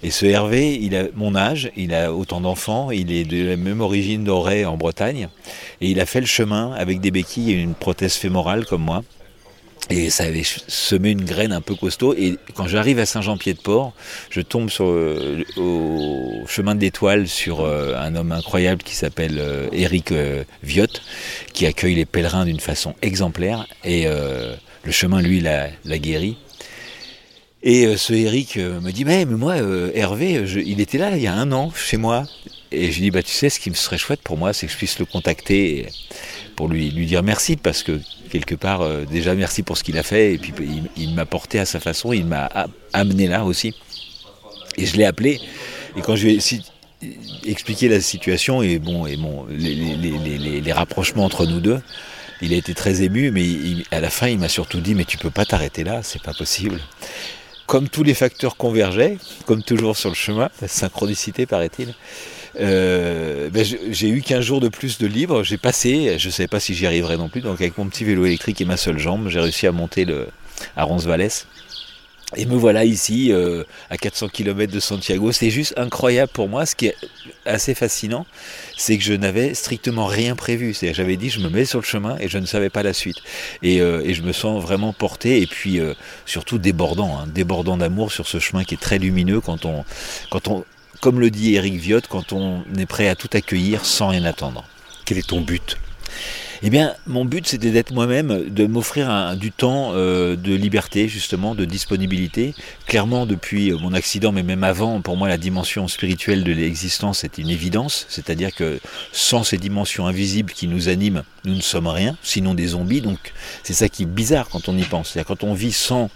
Et 0.04 0.10
ce 0.10 0.26
Hervé, 0.26 0.78
il 0.80 0.96
a 0.96 1.04
mon 1.14 1.36
âge, 1.36 1.70
il 1.76 1.94
a 1.94 2.12
autant 2.12 2.40
d'enfants, 2.40 2.90
il 2.90 3.12
est 3.12 3.24
de 3.24 3.44
la 3.46 3.56
même 3.56 3.80
origine 3.80 4.24
d'Auray 4.24 4.64
en 4.64 4.76
Bretagne, 4.76 5.28
et 5.80 5.90
il 5.90 6.00
a 6.00 6.06
fait 6.06 6.20
le 6.20 6.26
chemin 6.26 6.72
avec 6.72 7.00
des 7.00 7.12
béquilles 7.12 7.52
et 7.52 7.60
une 7.60 7.74
prothèse 7.74 8.14
fémorale 8.14 8.64
comme 8.66 8.82
moi. 8.82 9.04
Et 9.90 10.10
ça 10.10 10.24
avait 10.24 10.44
semé 10.44 11.10
une 11.10 11.24
graine 11.24 11.52
un 11.52 11.60
peu 11.60 11.74
costaud. 11.74 12.14
Et 12.14 12.38
quand 12.54 12.66
j'arrive 12.66 12.98
à 12.98 13.06
Saint-Jean-Pied-de-Port, 13.06 13.92
je 14.30 14.40
tombe 14.40 14.70
sur, 14.70 14.86
euh, 14.86 15.44
au 15.56 16.44
chemin 16.46 16.74
de 16.74 16.80
l'Étoile 16.80 17.26
sur 17.26 17.60
euh, 17.60 17.94
un 17.96 18.14
homme 18.14 18.32
incroyable 18.32 18.82
qui 18.82 18.94
s'appelle 18.94 19.38
euh, 19.38 19.68
Éric 19.72 20.14
Viotte, 20.62 21.02
qui 21.52 21.66
accueille 21.66 21.94
les 21.94 22.06
pèlerins 22.06 22.44
d'une 22.44 22.60
façon 22.60 22.94
exemplaire. 23.02 23.66
Et 23.84 24.06
le 24.06 24.92
chemin, 24.92 25.20
lui, 25.20 25.40
l'a 25.40 25.98
guéri. 25.98 26.36
Et 27.64 27.96
ce 27.96 28.12
Eric 28.12 28.56
me 28.56 28.90
dit 28.90 29.04
mais, 29.04 29.24
moi 29.24 29.56
Hervé 29.94 30.44
il 30.66 30.80
était 30.80 30.98
là 30.98 31.16
il 31.16 31.22
y 31.22 31.28
a 31.28 31.34
un 31.34 31.52
an 31.52 31.70
chez 31.72 31.96
moi 31.96 32.26
et 32.72 32.90
je 32.90 32.96
lui 32.96 33.02
dis 33.04 33.10
bah 33.10 33.22
tu 33.22 33.32
sais 33.32 33.50
ce 33.50 33.60
qui 33.60 33.70
me 33.70 33.74
serait 33.74 33.98
chouette 33.98 34.20
pour 34.22 34.36
moi 34.36 34.52
c'est 34.52 34.66
que 34.66 34.72
je 34.72 34.78
puisse 34.78 34.98
le 34.98 35.04
contacter 35.04 35.86
pour 36.56 36.68
lui 36.68 36.90
lui 36.90 37.06
dire 37.06 37.22
merci 37.22 37.56
parce 37.56 37.82
que 37.82 38.00
quelque 38.30 38.54
part 38.54 38.80
euh, 38.80 39.04
déjà 39.04 39.34
merci 39.34 39.62
pour 39.62 39.76
ce 39.76 39.84
qu'il 39.84 39.98
a 39.98 40.02
fait 40.02 40.34
et 40.34 40.38
puis 40.38 40.52
il, 40.96 41.14
m'a 41.14 41.26
porté 41.26 41.58
à 41.58 41.66
sa 41.66 41.80
façon 41.80 42.12
il 42.12 42.24
m'a 42.24 42.48
amené 42.92 43.26
là 43.28 43.44
aussi. 43.44 43.74
Et 44.78 44.86
je 44.86 44.96
l'ai 44.96 45.04
appelé. 45.04 45.38
Et 45.96 46.00
quand 46.00 46.16
je 46.16 46.26
lui 46.26 46.38
ai 47.02 47.50
expliqué 47.50 47.88
la 47.88 48.00
situation 48.00 48.62
et 48.62 48.78
bon 48.78 49.06
et 49.06 49.16
bon 49.16 49.46
les, 49.50 50.72
rapprochements 50.72 51.24
entre 51.24 51.44
nous 51.46 51.60
deux 51.60 51.80
il 52.40 52.54
a 52.54 52.56
été 52.56 52.74
très 52.74 53.02
ému 53.02 53.32
mais 53.32 53.44
à 53.90 54.00
la 54.00 54.08
fin 54.08 54.28
il 54.28 54.38
m'a 54.38 54.48
surtout 54.48 54.80
dit 54.80 54.94
mais 54.94 55.04
tu 55.04 55.18
peux 55.18 55.30
pas 55.30 55.44
t'arrêter 55.44 55.84
là 55.84 56.02
c'est 56.02 56.22
pas 56.22 56.32
possible. 56.32 56.80
Comme 57.66 57.88
tous 57.88 58.02
les 58.02 58.14
facteurs 58.14 58.56
convergeaient, 58.56 59.16
comme 59.46 59.62
toujours 59.62 59.96
sur 59.96 60.10
le 60.10 60.14
chemin, 60.14 60.50
la 60.60 60.68
synchronicité 60.68 61.46
paraît-il, 61.46 61.94
euh, 62.60 63.48
ben 63.50 63.64
j'ai 63.64 64.08
eu 64.08 64.22
15 64.22 64.44
jours 64.44 64.60
de 64.60 64.68
plus 64.68 64.98
de 64.98 65.06
libre, 65.06 65.42
j'ai 65.42 65.58
passé, 65.58 66.16
je 66.18 66.28
ne 66.28 66.32
savais 66.32 66.48
pas 66.48 66.60
si 66.60 66.74
j'y 66.74 66.86
arriverais 66.86 67.16
non 67.16 67.28
plus, 67.28 67.40
donc 67.40 67.60
avec 67.60 67.78
mon 67.78 67.86
petit 67.86 68.04
vélo 68.04 68.24
électrique 68.26 68.60
et 68.60 68.64
ma 68.64 68.76
seule 68.76 68.98
jambe, 68.98 69.28
j'ai 69.28 69.40
réussi 69.40 69.66
à 69.66 69.72
monter 69.72 70.06
à 70.76 70.84
Roncesvalles. 70.84 71.28
Et 72.34 72.46
me 72.46 72.54
voilà 72.54 72.86
ici, 72.86 73.30
euh, 73.30 73.62
à 73.90 73.98
400 73.98 74.28
km 74.28 74.72
de 74.72 74.80
Santiago. 74.80 75.32
C'est 75.32 75.50
juste 75.50 75.74
incroyable 75.76 76.32
pour 76.32 76.48
moi. 76.48 76.64
Ce 76.64 76.74
qui 76.74 76.86
est 76.86 76.96
assez 77.44 77.74
fascinant, 77.74 78.24
c'est 78.78 78.96
que 78.96 79.04
je 79.04 79.12
n'avais 79.12 79.52
strictement 79.52 80.06
rien 80.06 80.34
prévu. 80.34 80.72
C'est-à-dire, 80.72 80.96
j'avais 80.96 81.18
dit, 81.18 81.28
je 81.28 81.40
me 81.40 81.50
mets 81.50 81.66
sur 81.66 81.80
le 81.80 81.84
chemin 81.84 82.16
et 82.20 82.28
je 82.28 82.38
ne 82.38 82.46
savais 82.46 82.70
pas 82.70 82.82
la 82.82 82.94
suite. 82.94 83.18
Et, 83.62 83.82
euh, 83.82 84.02
je 84.10 84.22
me 84.22 84.32
sens 84.32 84.62
vraiment 84.62 84.94
porté 84.94 85.42
et 85.42 85.46
puis 85.46 85.78
surtout 86.24 86.58
débordant, 86.58 87.18
hein, 87.18 87.26
débordant 87.26 87.76
d'amour 87.76 88.12
sur 88.12 88.26
ce 88.26 88.38
chemin 88.38 88.64
qui 88.64 88.74
est 88.74 88.80
très 88.80 88.98
lumineux 88.98 89.42
quand 89.42 89.66
on, 89.66 89.84
quand 90.30 90.48
on, 90.48 90.64
comme 91.02 91.18
le 91.18 91.30
dit 91.32 91.56
Eric 91.56 91.74
Viotte, 91.74 92.06
quand 92.06 92.32
on 92.32 92.62
est 92.78 92.86
prêt 92.86 93.08
à 93.08 93.16
tout 93.16 93.28
accueillir 93.32 93.84
sans 93.84 94.08
rien 94.08 94.24
attendre. 94.24 94.64
Quel 95.04 95.18
est 95.18 95.26
ton 95.26 95.40
but? 95.40 95.76
Eh 96.62 96.70
bien, 96.70 96.94
mon 97.06 97.24
but, 97.24 97.46
c'était 97.46 97.70
d'être 97.70 97.92
moi-même, 97.92 98.48
de 98.48 98.66
m'offrir 98.66 99.36
du 99.36 99.50
temps 99.50 99.92
euh, 99.94 100.36
de 100.36 100.54
liberté, 100.54 101.08
justement, 101.08 101.54
de 101.54 101.64
disponibilité. 101.64 102.54
Clairement, 102.86 103.26
depuis 103.26 103.72
mon 103.72 103.92
accident, 103.92 104.30
mais 104.30 104.42
même 104.42 104.62
avant, 104.62 105.00
pour 105.00 105.16
moi, 105.16 105.28
la 105.28 105.38
dimension 105.38 105.88
spirituelle 105.88 106.44
de 106.44 106.52
l'existence 106.52 107.24
est 107.24 107.38
une 107.38 107.50
évidence. 107.50 108.06
C'est-à-dire 108.08 108.54
que 108.54 108.78
sans 109.10 109.42
ces 109.42 109.58
dimensions 109.58 110.06
invisibles 110.06 110.52
qui 110.52 110.68
nous 110.68 110.88
animent, 110.88 111.24
nous 111.44 111.54
ne 111.54 111.60
sommes 111.60 111.88
rien, 111.88 112.16
sinon 112.22 112.54
des 112.54 112.68
zombies. 112.68 113.00
Donc, 113.00 113.32
c'est 113.64 113.74
ça 113.74 113.88
qui 113.88 114.04
est 114.04 114.06
bizarre 114.06 114.48
quand 114.48 114.68
on 114.68 114.76
y 114.76 114.84
pense. 114.84 115.10
C'est-à-dire 115.10 115.26
quand 115.26 115.44
on 115.44 115.54
vit 115.54 115.72
sans 115.72 116.10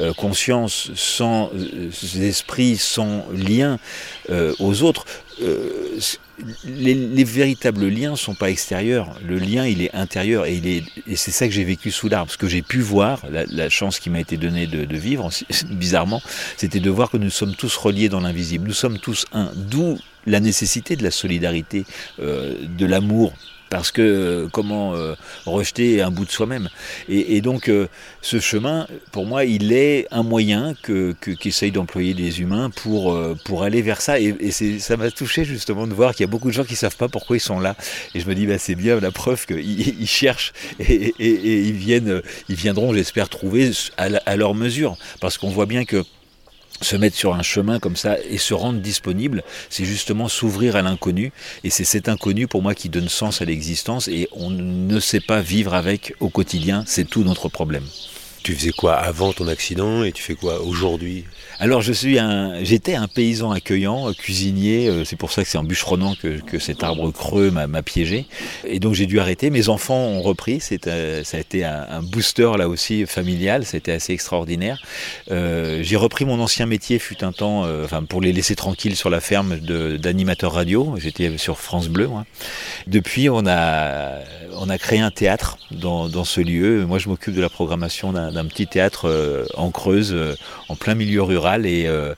euh, 0.00 0.12
conscience, 0.12 0.90
sans 0.96 1.50
euh, 1.54 1.90
esprit, 2.20 2.76
sans 2.76 3.26
lien 3.32 3.78
euh, 4.30 4.52
aux 4.58 4.82
autres, 4.82 5.04
euh, 5.42 5.98
les, 6.64 7.24
véritables 7.24 7.86
liens 7.88 8.12
ne 8.12 8.16
sont 8.16 8.34
pas 8.34 8.50
extérieurs. 8.50 9.18
Le 9.26 9.38
lien, 9.38 9.66
il 9.66 9.82
est 9.82 9.94
intérieur 9.94 10.46
et, 10.46 10.54
il 10.54 10.66
est, 10.66 10.84
et 11.06 11.16
c'est 11.16 11.30
ça 11.30 11.46
que 11.46 11.52
j'ai 11.52 11.64
vécu 11.64 11.90
sous 11.90 12.08
l'arbre. 12.08 12.30
Ce 12.30 12.38
que 12.38 12.48
j'ai 12.48 12.62
pu 12.62 12.80
voir, 12.80 13.20
la, 13.30 13.68
chance 13.68 13.98
qui 13.98 14.10
m'a 14.10 14.20
été 14.20 14.36
donnée 14.36 14.66
de, 14.66 14.84
de 14.84 14.96
vivre, 14.96 15.30
bizarrement, 15.70 16.22
c'était 16.56 16.80
de 16.80 16.90
voir 16.90 17.10
que 17.10 17.16
nous 17.16 17.30
sommes 17.30 17.54
tous 17.54 17.76
reliés 17.76 18.08
dans 18.08 18.20
l'invisible. 18.20 18.66
Nous 18.66 18.74
sommes 18.74 18.98
tous 18.98 19.26
un. 19.32 19.50
D'où 19.54 19.98
la 20.26 20.40
nécessité 20.40 20.96
de 20.96 21.02
la 21.02 21.10
solidarité, 21.10 21.84
euh, 22.20 22.54
de 22.66 22.86
l'amour 22.86 23.32
parce 23.74 23.90
que 23.90 24.02
euh, 24.02 24.48
comment 24.52 24.94
euh, 24.94 25.16
rejeter 25.46 26.00
un 26.00 26.12
bout 26.12 26.24
de 26.24 26.30
soi-même 26.30 26.68
et, 27.08 27.40
donc 27.40 27.68
euh, 27.68 27.88
ce 28.22 28.38
chemin, 28.38 28.86
pour 29.10 29.26
moi, 29.26 29.44
il 29.44 29.72
est 29.72 30.06
un 30.12 30.22
moyen 30.22 30.74
que, 30.80 31.12
qu'essayent 31.40 31.72
d'employer 31.72 32.14
des 32.14 32.40
humains 32.40 32.70
pour, 32.70 33.18
pour 33.44 33.64
aller 33.64 33.82
vers 33.82 34.00
ça. 34.00 34.20
Et, 34.20 34.52
ça 34.78 34.96
m'a 34.96 35.10
touché 35.10 35.44
justement 35.44 35.88
de 35.88 35.92
voir 35.92 36.12
qu'il 36.12 36.20
y 36.20 36.28
a 36.28 36.30
beaucoup 36.30 36.48
de 36.48 36.54
gens 36.54 36.62
qui 36.62 36.74
ne 36.74 36.78
savent 36.78 36.96
pas 36.96 37.08
pourquoi 37.08 37.36
ils 37.36 37.40
sont 37.40 37.58
là. 37.58 37.74
Et 38.14 38.20
je 38.20 38.28
me 38.28 38.36
dis, 38.36 38.46
bah, 38.46 38.58
c'est 38.58 38.76
bien 38.76 39.00
la 39.00 39.10
preuve 39.10 39.44
qu'ils 39.44 40.00
ils 40.00 40.06
cherchent 40.06 40.52
et, 40.78 41.12
ils, 41.18 41.72
viennent, 41.72 42.22
ils 42.48 42.54
viendront, 42.54 42.94
j'espère, 42.94 43.28
trouver 43.28 43.72
à 43.96 44.36
leur 44.36 44.54
mesure. 44.54 44.96
Parce 45.20 45.36
qu'on 45.36 45.50
voit 45.50 45.66
bien 45.66 45.84
que 45.84 46.04
se 46.80 46.96
mettre 46.96 47.16
sur 47.16 47.34
un 47.34 47.42
chemin 47.42 47.78
comme 47.78 47.96
ça 47.96 48.16
et 48.28 48.38
se 48.38 48.54
rendre 48.54 48.80
disponible, 48.80 49.42
c'est 49.70 49.84
justement 49.84 50.28
s'ouvrir 50.28 50.76
à 50.76 50.82
l'inconnu. 50.82 51.32
Et 51.62 51.70
c'est 51.70 51.84
cet 51.84 52.08
inconnu 52.08 52.46
pour 52.46 52.62
moi 52.62 52.74
qui 52.74 52.88
donne 52.88 53.08
sens 53.08 53.40
à 53.40 53.44
l'existence 53.44 54.08
et 54.08 54.28
on 54.32 54.50
ne 54.50 55.00
sait 55.00 55.20
pas 55.20 55.40
vivre 55.40 55.74
avec 55.74 56.14
au 56.20 56.28
quotidien, 56.28 56.84
c'est 56.86 57.08
tout 57.08 57.24
notre 57.24 57.48
problème. 57.48 57.84
Tu 58.42 58.54
faisais 58.54 58.72
quoi 58.72 58.96
avant 58.96 59.32
ton 59.32 59.48
accident 59.48 60.04
et 60.04 60.12
tu 60.12 60.22
fais 60.22 60.34
quoi 60.34 60.60
aujourd'hui? 60.60 61.24
Alors 61.64 61.80
je 61.80 61.94
suis 61.94 62.18
un, 62.18 62.62
j'étais 62.62 62.94
un 62.94 63.08
paysan 63.08 63.50
accueillant, 63.50 64.10
euh, 64.10 64.12
cuisinier. 64.12 64.86
Euh, 64.86 65.02
c'est 65.06 65.16
pour 65.16 65.32
ça 65.32 65.42
que 65.42 65.48
c'est 65.48 65.56
en 65.56 65.64
bûcheronnant 65.64 66.14
que, 66.14 66.58
cet 66.58 66.84
arbre 66.84 67.10
creux 67.10 67.50
m'a 67.50 67.82
piégé. 67.82 68.26
Et 68.66 68.80
donc 68.80 68.92
j'ai 68.92 69.06
dû 69.06 69.18
arrêter. 69.18 69.48
Mes 69.48 69.70
enfants 69.70 69.96
ont 69.96 70.20
repris. 70.20 70.62
Euh, 70.86 71.24
ça 71.24 71.38
a 71.38 71.40
été 71.40 71.64
un, 71.64 72.02
booster 72.02 72.50
là 72.58 72.68
aussi 72.68 73.06
familial. 73.06 73.64
C'était 73.64 73.92
assez 73.92 74.12
extraordinaire. 74.12 74.82
j'ai 75.30 75.96
repris 75.96 76.26
mon 76.26 76.38
ancien 76.38 76.66
métier 76.66 76.98
fut 76.98 77.24
un 77.24 77.32
temps, 77.32 77.66
pour 78.10 78.20
les 78.20 78.34
laisser 78.34 78.56
tranquilles 78.56 78.96
sur 78.96 79.08
la 79.08 79.20
ferme 79.20 79.56
d'animateur 79.56 80.52
radio. 80.52 80.96
J'étais 80.98 81.38
sur 81.38 81.58
France 81.58 81.88
Bleu. 81.88 82.10
Depuis 82.86 83.30
on 83.30 83.46
a 83.46 84.18
on 84.56 84.66
créé 84.78 85.00
un 85.00 85.10
théâtre 85.10 85.56
dans 85.70 86.24
ce 86.24 86.42
lieu. 86.42 86.84
Moi 86.84 86.98
je 86.98 87.08
m'occupe 87.08 87.34
de 87.34 87.40
la 87.40 87.48
programmation 87.48 88.12
d'un, 88.12 88.44
petit 88.46 88.66
théâtre 88.66 89.46
en 89.56 89.70
Creuse, 89.70 90.14
en 90.68 90.76
plein 90.76 90.94
milieu 90.94 91.22
rural 91.22 91.53
euh, 91.64 92.14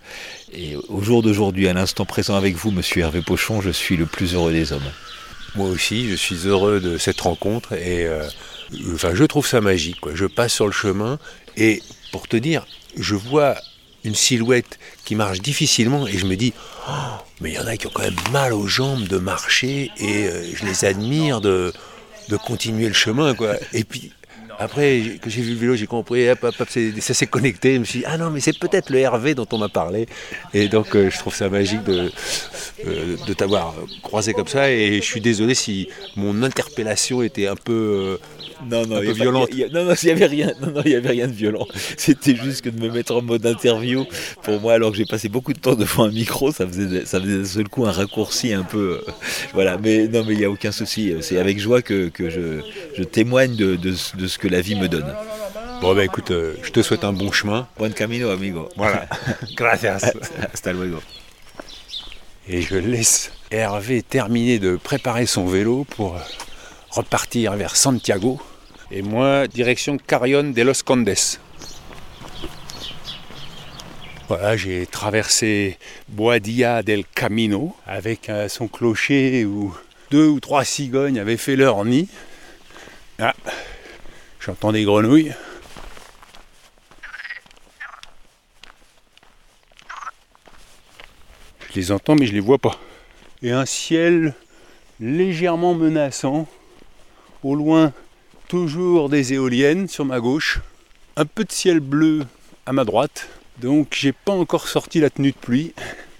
et, 0.53 0.77
au 0.89 1.03
jour 1.03 1.23
d'aujourd'hui, 1.23 1.69
à 1.69 1.73
l'instant 1.73 2.05
présent 2.05 2.37
avec 2.37 2.57
vous, 2.57 2.71
monsieur 2.71 3.03
Hervé 3.03 3.23
Pochon, 3.23 3.61
je 3.61 3.71
suis 3.71 3.97
le 3.97 4.07
plus 4.07 4.35
heureux 4.35 4.53
des 4.53 4.73
hommes. 4.73 4.91
Moi 5.55 5.69
aussi, 5.69 6.09
je 6.09 6.15
suis 6.15 6.47
heureux 6.47 6.81
de 6.81 6.99
cette 6.99 7.21
rencontre 7.21 7.73
et 7.73 8.07
euh, 8.07 8.27
enfin, 8.95 9.15
je 9.15 9.25
trouve 9.25 9.47
ça 9.47 9.61
magique. 9.61 9.99
Je 10.15 10.27
passe 10.27 10.53
sur 10.53 10.67
le 10.67 10.73
chemin 10.73 11.19
et 11.57 11.83
pour 12.13 12.29
te 12.29 12.37
dire, 12.37 12.67
je 12.99 13.15
vois 13.15 13.57
une 14.05 14.15
silhouette 14.15 14.79
qui 15.05 15.15
marche 15.15 15.41
difficilement 15.41 16.07
et 16.07 16.17
je 16.17 16.27
me 16.27 16.37
dis, 16.37 16.53
oh, 16.89 16.93
mais 17.41 17.51
il 17.53 17.55
y 17.55 17.59
en 17.59 17.67
a 17.67 17.77
qui 17.77 17.87
ont 17.87 17.91
quand 17.93 18.03
même 18.03 18.15
mal 18.33 18.53
aux 18.53 18.67
jambes 18.67 19.07
de 19.09 19.19
marcher 19.19 19.91
et 19.99 20.27
euh, 20.27 20.55
je 20.55 20.65
les 20.65 20.85
admire 20.85 21.41
de, 21.41 21.73
continuer 22.45 22.89
le 22.89 22.95
chemin. 22.95 23.35
Après, 24.59 25.19
que 25.21 25.29
j'ai 25.29 25.43
vu 25.43 25.53
le 25.53 25.59
vélo, 25.59 25.77
j'ai 25.77 25.87
compris, 25.87 26.27
ça 27.01 27.15
s'est 27.15 27.27
connecté. 27.27 27.75
Je 27.75 27.79
me 27.81 27.85
suis 27.85 27.99
dit, 28.01 28.05
ah 28.07 28.17
non, 28.17 28.31
mais 28.31 28.41
c'est 28.41 28.59
peut-être 28.59 28.91
le 28.91 28.99
Hervé 28.99 29.35
dont 29.35 29.47
on 29.53 29.59
m'a 29.59 29.69
parlé. 29.69 30.07
Et 30.55 30.69
donc, 30.69 30.95
euh, 30.95 31.11
je 31.11 31.19
trouve 31.19 31.35
ça 31.35 31.49
magique 31.49 31.85
de, 31.85 32.11
euh, 32.87 33.17
de 33.27 33.33
t'avoir 33.35 33.75
croisé 34.03 34.33
comme 34.33 34.49
ça. 34.49 34.71
Et 34.71 34.97
je 34.97 35.05
suis 35.05 35.21
désolé 35.21 35.55
si 35.55 35.89
mon 36.17 36.43
interpellation 36.43 37.23
était 37.23 37.47
un 37.47 37.57
peu. 37.57 37.73
Euh, 37.73 38.17
non, 38.71 38.87
non, 38.87 39.03
il 39.03 39.11
y 39.11 39.25
non, 39.25 39.33
non, 39.33 39.47
il 40.03 40.07
n'y 40.07 40.11
avait 40.11 40.27
rien. 40.27 40.53
Non, 40.63 40.71
non, 40.71 40.83
y 40.85 40.95
avait 40.95 41.11
rien 41.11 41.29
de 41.29 41.33
violent. 41.33 41.67
C'était 41.99 42.35
juste 42.35 42.63
que 42.63 42.71
de 42.71 42.81
me 42.81 42.91
mettre 42.91 43.15
en 43.15 43.23
mode 43.23 43.45
interview, 43.45 44.07
pour 44.43 44.61
moi, 44.61 44.75
alors 44.75 44.93
que 44.93 44.97
j'ai 44.97 45.05
passé 45.05 45.29
beaucoup 45.29 45.53
de 45.53 45.59
temps 45.59 45.75
devant 45.75 46.05
un 46.05 46.11
micro, 46.11 46.53
ça 46.53 46.67
faisait, 46.67 47.05
ça 47.05 47.21
faisait 47.21 47.39
d'un 47.39 47.45
seul 47.45 47.69
coup 47.69 47.85
un 47.85 47.93
raccourci 47.93 48.55
un 48.55 48.63
peu. 48.63 49.03
voilà, 49.53 49.77
mais 49.77 50.09
non, 50.09 50.25
mais 50.27 50.33
il 50.33 50.39
n'y 50.39 50.45
a 50.45 50.51
aucun 50.51 50.73
souci. 50.73 51.15
C'est 51.21 51.39
avec 51.39 51.59
joie 51.61 51.83
que, 51.83 52.09
que 52.09 52.31
je, 52.31 52.61
je, 52.97 53.03
témoigne 53.05 53.55
de, 53.57 53.77
de, 53.77 53.91
de 53.91 54.27
ce 54.27 54.39
que 54.39 54.46
la 54.49 54.61
vie 54.61 54.75
me 54.75 54.89
donne. 54.89 55.15
Bon, 55.81 55.95
ben 55.95 56.03
écoute, 56.03 56.31
euh, 56.31 56.55
je 56.63 56.71
te 56.71 56.83
souhaite 56.83 57.05
un 57.05 57.13
bon 57.13 57.31
chemin. 57.33 57.69
Buen 57.79 57.93
camino, 57.93 58.31
amigo. 58.31 58.69
Voilà. 58.77 59.07
Gracias. 59.57 60.13
Hasta 60.53 60.73
luego. 60.73 61.01
Et 62.49 62.63
je 62.63 62.77
laisse 62.77 63.33
Hervé 63.51 64.03
terminer 64.03 64.59
de 64.59 64.77
préparer 64.77 65.27
son 65.27 65.47
vélo 65.47 65.85
pour 65.85 66.17
repartir 66.91 67.53
vers 67.55 67.77
Santiago. 67.77 68.41
Et 68.91 69.03
moi, 69.03 69.47
direction 69.49 69.99
Carrion 69.99 70.45
de 70.45 70.63
los 70.63 70.83
Condes. 70.85 71.15
Voilà, 74.29 74.57
j'ai 74.57 74.87
traversé 74.87 75.79
Boadilla 76.09 76.83
del 76.83 77.05
Camino 77.05 77.77
avec 77.87 78.29
euh, 78.29 78.49
son 78.49 78.67
clocher 78.67 79.45
où 79.45 79.73
deux 80.11 80.27
ou 80.27 80.41
trois 80.41 80.65
cigognes 80.65 81.21
avaient 81.21 81.37
fait 81.37 81.55
leur 81.55 81.85
nid. 81.85 82.09
Ah, 83.21 83.35
J'entends 84.47 84.71
des 84.71 84.85
grenouilles. 84.85 85.35
Je 91.69 91.75
les 91.75 91.91
entends 91.91 92.15
mais 92.15 92.27
je 92.27 92.33
les 92.33 92.39
vois 92.39 92.59
pas. 92.59 92.79
Et 93.43 93.51
un 93.51 93.67
ciel 93.67 94.35
légèrement 95.01 95.75
menaçant. 95.75 96.47
Au 97.43 97.57
loin, 97.57 97.93
toujours 98.47 99.09
des 99.09 99.33
éoliennes 99.33 99.89
sur 99.89 100.05
ma 100.05 100.21
gauche. 100.21 100.61
Un 101.17 101.25
peu 101.25 101.43
de 101.43 101.51
ciel 101.51 101.81
bleu 101.81 102.25
à 102.67 102.73
ma 102.73 102.85
droite. 102.85 103.29
Donc 103.59 103.97
j'ai 103.99 104.13
pas 104.13 104.31
encore 104.31 104.69
sorti 104.69 105.01
la 105.01 105.11
tenue 105.11 105.33
de 105.33 105.37
pluie. 105.37 105.75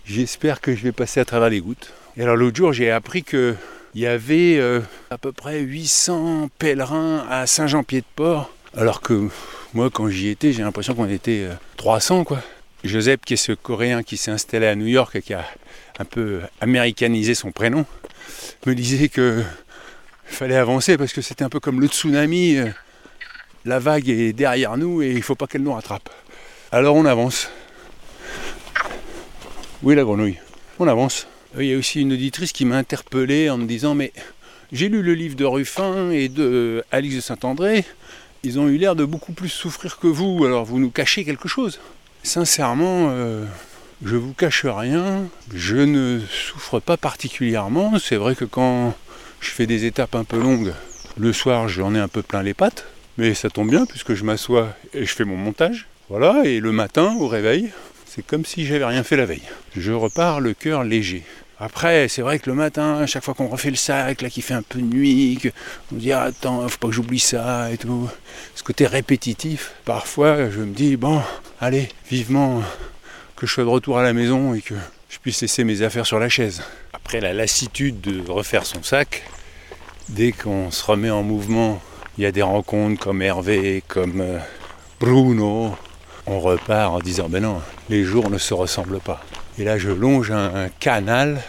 J'espère 0.05 0.61
que 0.61 0.75
je 0.75 0.83
vais 0.83 0.91
passer 0.91 1.21
à 1.21 1.25
travers 1.25 1.51
les 1.51 1.61
gouttes. 1.61 1.93
Et 2.17 2.25
alors 2.25 2.35
l'autre 2.35 2.57
jour 2.57 2.73
j'ai 2.73 2.91
appris 2.91 3.23
que 3.23 3.55
il 3.97 4.03
y 4.03 4.07
avait 4.07 4.59
euh, 4.59 4.83
à 5.09 5.17
peu 5.17 5.33
près 5.33 5.59
800 5.61 6.51
pèlerins 6.59 7.27
à 7.31 7.47
Saint-Jean-Pied-de-Port, 7.47 8.53
alors 8.77 9.01
que 9.01 9.31
moi, 9.73 9.89
quand 9.91 10.11
j'y 10.11 10.29
étais, 10.29 10.53
j'ai 10.53 10.63
l'impression 10.63 10.95
qu'on 10.95 11.09
était 11.09 11.49
300, 11.79 12.21
euh, 12.21 12.25
quoi. 12.25 12.43
Joseph, 12.85 13.21
qui 13.25 13.33
est 13.35 13.39
ce 13.39 13.53
Coréen 13.53 14.03
qui 14.03 14.19
s'est 14.19 14.31
installé 14.31 14.67
à 14.67 14.75
New 14.75 14.87
York 14.87 15.17
et 15.17 15.23
qui 15.23 15.33
a 15.33 15.47
un 15.99 16.05
peu 16.05 16.43
américanisé 16.61 17.35
son 17.35 17.53
prénom, 17.53 17.87
me 18.67 18.75
disait 18.75 19.09
que 19.09 19.43
fallait 20.27 20.57
avancer 20.57 20.99
parce 20.99 21.15
que 21.15 21.23
c'était 21.23 21.45
un 21.45 21.49
peu 21.49 21.59
comme 21.59 21.81
le 21.81 21.87
tsunami. 21.87 22.59
Euh, 22.59 22.67
la 23.65 23.79
vague 23.79 24.11
est 24.11 24.35
derrière 24.35 24.77
nous 24.77 25.01
et 25.01 25.09
il 25.09 25.17
ne 25.17 25.23
faut 25.23 25.37
pas 25.37 25.47
qu'elle 25.47 25.63
nous 25.63 25.73
rattrape. 25.73 26.11
Alors 26.71 26.97
on 26.97 27.07
avance. 27.07 27.51
Oui, 29.83 29.95
la 29.95 30.05
grenouille. 30.05 30.39
On 30.79 30.87
avance. 30.87 31.27
Il 31.59 31.65
y 31.65 31.75
a 31.75 31.79
aussi 31.79 32.03
une 32.03 32.13
auditrice 32.13 32.53
qui 32.53 32.67
m'a 32.67 32.77
interpellé 32.77 33.49
en 33.49 33.57
me 33.57 33.67
disant 33.67 33.95
Mais 33.95 34.13
j'ai 34.73 34.89
lu 34.89 35.03
le 35.03 35.15
livre 35.15 35.37
de 35.37 35.45
Ruffin 35.45 36.11
et 36.11 36.29
de 36.29 36.85
Alix 36.91 37.17
de 37.17 37.21
Saint-André, 37.21 37.85
ils 38.43 38.59
ont 38.59 38.69
eu 38.69 38.77
l'air 38.77 38.95
de 38.95 39.05
beaucoup 39.05 39.33
plus 39.33 39.49
souffrir 39.49 39.99
que 39.99 40.07
vous, 40.07 40.45
alors 40.45 40.65
vous 40.65 40.79
nous 40.79 40.91
cachez 40.91 41.25
quelque 41.25 41.49
chose. 41.49 41.81
Sincèrement, 42.23 43.09
euh, 43.11 43.45
je 44.05 44.17
vous 44.17 44.35
cache 44.35 44.67
rien, 44.67 45.29
je 45.55 45.77
ne 45.77 46.21
souffre 46.29 46.79
pas 46.79 46.97
particulièrement. 46.97 47.99
C'est 47.99 48.17
vrai 48.17 48.35
que 48.35 48.45
quand 48.45 48.95
je 49.41 49.51
fais 49.51 49.67
des 49.67 49.87
étapes 49.87 50.15
un 50.15 50.25
peu 50.25 50.39
longues, 50.39 50.75
le 51.17 51.33
soir 51.33 51.69
j'en 51.69 51.95
ai 51.95 51.99
un 51.99 52.09
peu 52.09 52.23
plein 52.23 52.43
les 52.43 52.55
pattes, 52.55 52.87
mais 53.17 53.33
ça 53.33 53.49
tombe 53.49 53.71
bien 53.71 53.87
puisque 53.87 54.15
je 54.15 54.25
m'assois 54.25 54.77
et 54.93 55.07
je 55.07 55.15
fais 55.15 55.25
mon 55.25 55.37
montage. 55.37 55.87
Voilà, 56.11 56.43
et 56.45 56.61
le 56.61 56.71
matin 56.71 57.17
au 57.19 57.29
réveil, 57.29 57.71
c'est 58.05 58.25
comme 58.25 58.45
si 58.45 58.67
j'avais 58.67 58.85
rien 58.85 59.03
fait 59.03 59.17
la 59.17 59.27
veille. 59.27 59.49
Je 59.77 59.93
repars 59.93 60.41
le 60.41 60.55
cœur 60.55 60.85
léger. 60.85 61.25
Après, 61.59 62.09
c'est 62.09 62.21
vrai 62.21 62.39
que 62.39 62.51
le 62.51 62.57
matin, 62.57 62.99
à 62.99 63.07
chaque 63.07 63.25
fois 63.25 63.33
qu'on 63.33 63.47
refait 63.49 63.71
le 63.71 63.77
sac, 63.77 64.21
là, 64.21 64.29
qui 64.29 64.43
fait 64.43 64.53
un 64.53 64.63
peu 64.63 64.79
de 64.79 64.85
nuit, 64.85 65.41
on 65.91 65.97
dit 65.97 66.13
ah, 66.13 66.25
attends, 66.25 66.69
faut 66.69 66.79
pas 66.79 66.89
que 66.89 66.93
j'oublie 66.93 67.19
ça 67.19 67.73
et 67.73 67.79
tout. 67.79 68.11
Ce 68.55 68.63
côté 68.63 68.87
répétitif, 68.87 69.73
parfois, 69.87 70.51
je 70.51 70.61
me 70.61 70.75
dis 70.75 70.97
bon, 70.97 71.23
allez, 71.59 71.89
vivement 72.11 72.63
que 73.37 73.47
je 73.47 73.53
sois 73.53 73.65
de 73.65 73.71
retour 73.71 73.99
à 73.99 74.03
la 74.03 74.13
maison 74.13 74.53
et 74.53 74.61
que 74.61 74.75
je 75.09 75.19
puisse 75.19 75.41
laisser 75.41 75.65
mes 75.65 75.81
affaires 75.81 76.07
sur 76.07 76.19
la 76.19 76.29
chaise. 76.29 76.63
Après 76.93 77.21
la 77.21 77.33
lassitude 77.33 78.03
de 78.03 78.31
refaire 78.31 78.67
son 78.67 78.83
sac, 78.83 79.23
dès 80.11 80.33
qu'on 80.33 80.71
se 80.71 80.85
remet 80.85 81.11
en 81.11 81.23
mouvement, 81.23 81.81
il 82.19 82.25
y 82.25 82.27
a 82.27 82.33
des 82.33 82.43
rencontres 82.43 83.01
comme 83.01 83.23
Hervé, 83.23 83.83
comme 83.89 84.21
euh, 84.21 84.39
Bruno. 85.01 85.75
On 86.27 86.41
repart 86.41 86.93
en 86.93 86.99
disant 86.99 87.31
ben 87.31 87.43
non, 87.43 87.63
les 87.89 88.05
jours 88.05 88.29
ne 88.29 88.39
se 88.39 88.53
ressemblent 88.53 89.01
pas. 89.01 89.23
Et 89.59 89.65
là, 89.65 89.79
je 89.79 89.89
longe 89.91 90.31
un, 90.31 90.69
canal 90.81 91.43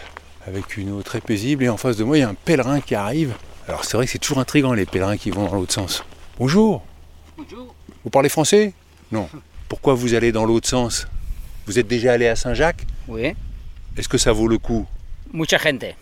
avec 0.46 0.78
une 0.78 0.92
eau 0.92 1.02
très 1.02 1.20
paisible 1.20 1.66
et 1.66 1.70
en 1.70 1.76
face 1.76 1.98
de 1.98 2.06
moi, 2.06 2.18
il 2.18 2.22
y 2.22 2.24
a 2.24 2.30
un 2.30 2.36
pèlerin 2.36 2.80
qui 2.80 2.96
arrive. 2.96 3.34
Alors 3.68 3.84
c'est 3.84 3.98
vrai 3.98 4.06
que 4.06 4.12
c'est 4.14 4.20
toujours 4.20 4.40
intriguant 4.40 4.74
les 4.74 4.86
pèlerins 4.86 5.18
qui 5.18 5.30
vont 5.30 5.46
dans 5.46 5.56
l'autre 5.56 5.74
sens. 5.74 6.06
Bonjour. 6.40 6.86
Bonjour. 7.38 7.76
Vous 8.06 8.10
parlez 8.10 8.30
français? 8.30 8.74
Non. 9.12 9.28
Pourquoi 9.68 9.94
vous 9.94 10.14
allez 10.14 10.32
dans 10.32 10.46
l'autre 10.46 10.70
sens? 10.70 11.06
Vous 11.66 11.80
êtes 11.80 11.88
déjà 11.88 12.14
allé 12.14 12.28
à 12.30 12.38
Saint-Jacques? 12.38 12.86
Oui. 13.10 13.34
Est-ce 13.98 14.08
que 14.08 14.18
ça 14.18 14.32
vaut 14.32 14.48
le 14.48 14.58
coup? 14.58 14.88
Mucha 15.34 15.58
gente. 15.58 15.94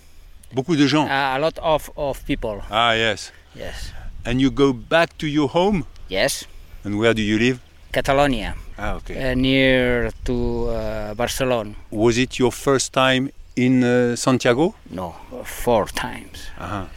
Beaucoup 0.54 0.76
de 0.76 0.86
gens. 0.86 1.08
A 1.10 1.40
lot 1.40 1.60
of, 1.64 1.90
of 1.96 2.24
people. 2.26 2.62
Ah, 2.70 2.96
yes. 2.96 3.34
Yes. 3.56 3.92
And 4.28 4.34
you 4.40 4.52
go 4.52 4.74
back 4.74 5.18
to 5.18 5.26
your 5.26 5.50
home? 5.52 5.86
Yes. 6.12 6.46
And 6.86 6.94
where 6.94 7.16
do 7.16 7.24
you 7.24 7.40
live? 7.40 7.58
Catalonia, 7.96 8.56
Ah, 8.78 8.96
okay. 8.98 9.32
uh, 9.32 9.36
near 9.36 10.12
to 10.26 10.68
uh, 10.68 11.14
Barcelona. 11.16 11.72
Was 11.92 12.18
it 12.18 12.38
your 12.38 12.52
first 12.52 12.92
time 12.92 13.30
in 13.56 13.84
uh, 13.86 14.18
Santiago? 14.18 14.76
No, 14.92 15.16
four 15.46 15.86
times. 15.88 16.52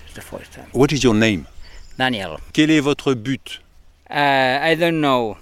It's 0.06 0.14
the 0.14 0.20
first 0.22 0.50
time. 0.54 0.66
What 0.72 0.90
is 0.90 1.04
your 1.04 1.14
name? 1.14 1.46
Daniel. 1.96 2.38
Quel 2.52 2.70
est 2.72 2.80
votre 2.80 3.14
but? 3.14 3.60
I 4.10 4.74
don't 4.74 5.00
know. 5.00 5.36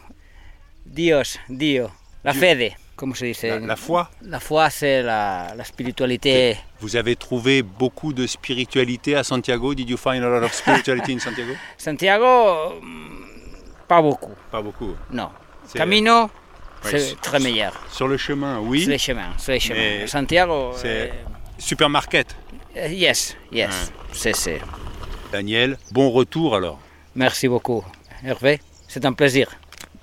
Dios, 0.85 1.39
Dio. 1.49 1.91
La 2.23 2.33
Dieu. 2.33 2.41
fede. 2.41 2.77
¿Cómo 2.95 3.15
se 3.15 3.25
dice? 3.25 3.49
La, 3.49 3.67
la 3.67 3.77
foi? 3.77 4.11
La 4.23 4.41
foi, 4.41 4.69
c'est 4.69 5.03
la, 5.03 5.55
la 5.57 5.65
spiritualité. 5.65 6.59
Vous 6.81 6.97
avez 6.97 7.17
trouvé 7.17 7.63
beaucoup 7.63 8.13
de 8.13 8.27
spiritualité 8.27 9.17
à 9.17 9.25
Santiago? 9.25 9.75
Did 9.75 9.89
you 9.89 9.97
find 9.97 10.23
a 10.23 10.29
lot 10.29 10.45
of 10.45 10.53
spirituality 10.53 11.13
in 11.15 11.19
Santiago? 11.19 11.53
Santiago, 11.79 12.79
mm, 12.83 13.87
pas 13.89 14.03
beaucoup. 14.03 14.35
Pas 14.51 14.61
beaucoup. 14.61 14.95
Non. 15.11 15.31
Camino, 15.75 16.31
c'est 16.83 16.99
sur- 17.01 17.21
très 17.21 17.39
meilleur. 17.41 17.73
Sur 17.91 18.09
le 18.09 18.17
chemin, 18.17 18.59
oui. 18.61 18.85
les 18.87 18.99
chemins. 18.99 19.33
C'est 19.39 19.53
les 19.55 19.61
chemins. 19.61 19.79
Mais 19.79 20.07
Santiago, 20.07 20.73
c'est- 20.77 21.11
euh, 21.11 21.13
Supermarket. 21.59 22.35
euh, 22.77 22.89
yes, 22.89 23.37
yes. 23.53 23.93
C'est, 24.13 24.35
c'est. 24.37 24.61
Daniel, 25.33 25.77
bon 25.93 26.11
retour 26.11 26.55
alors. 26.55 26.79
Merci 27.15 27.49
beaucoup, 27.49 27.85
Hervé. 28.25 28.61
C'est 28.89 29.05
un 29.05 29.13
plaisir. 29.13 29.49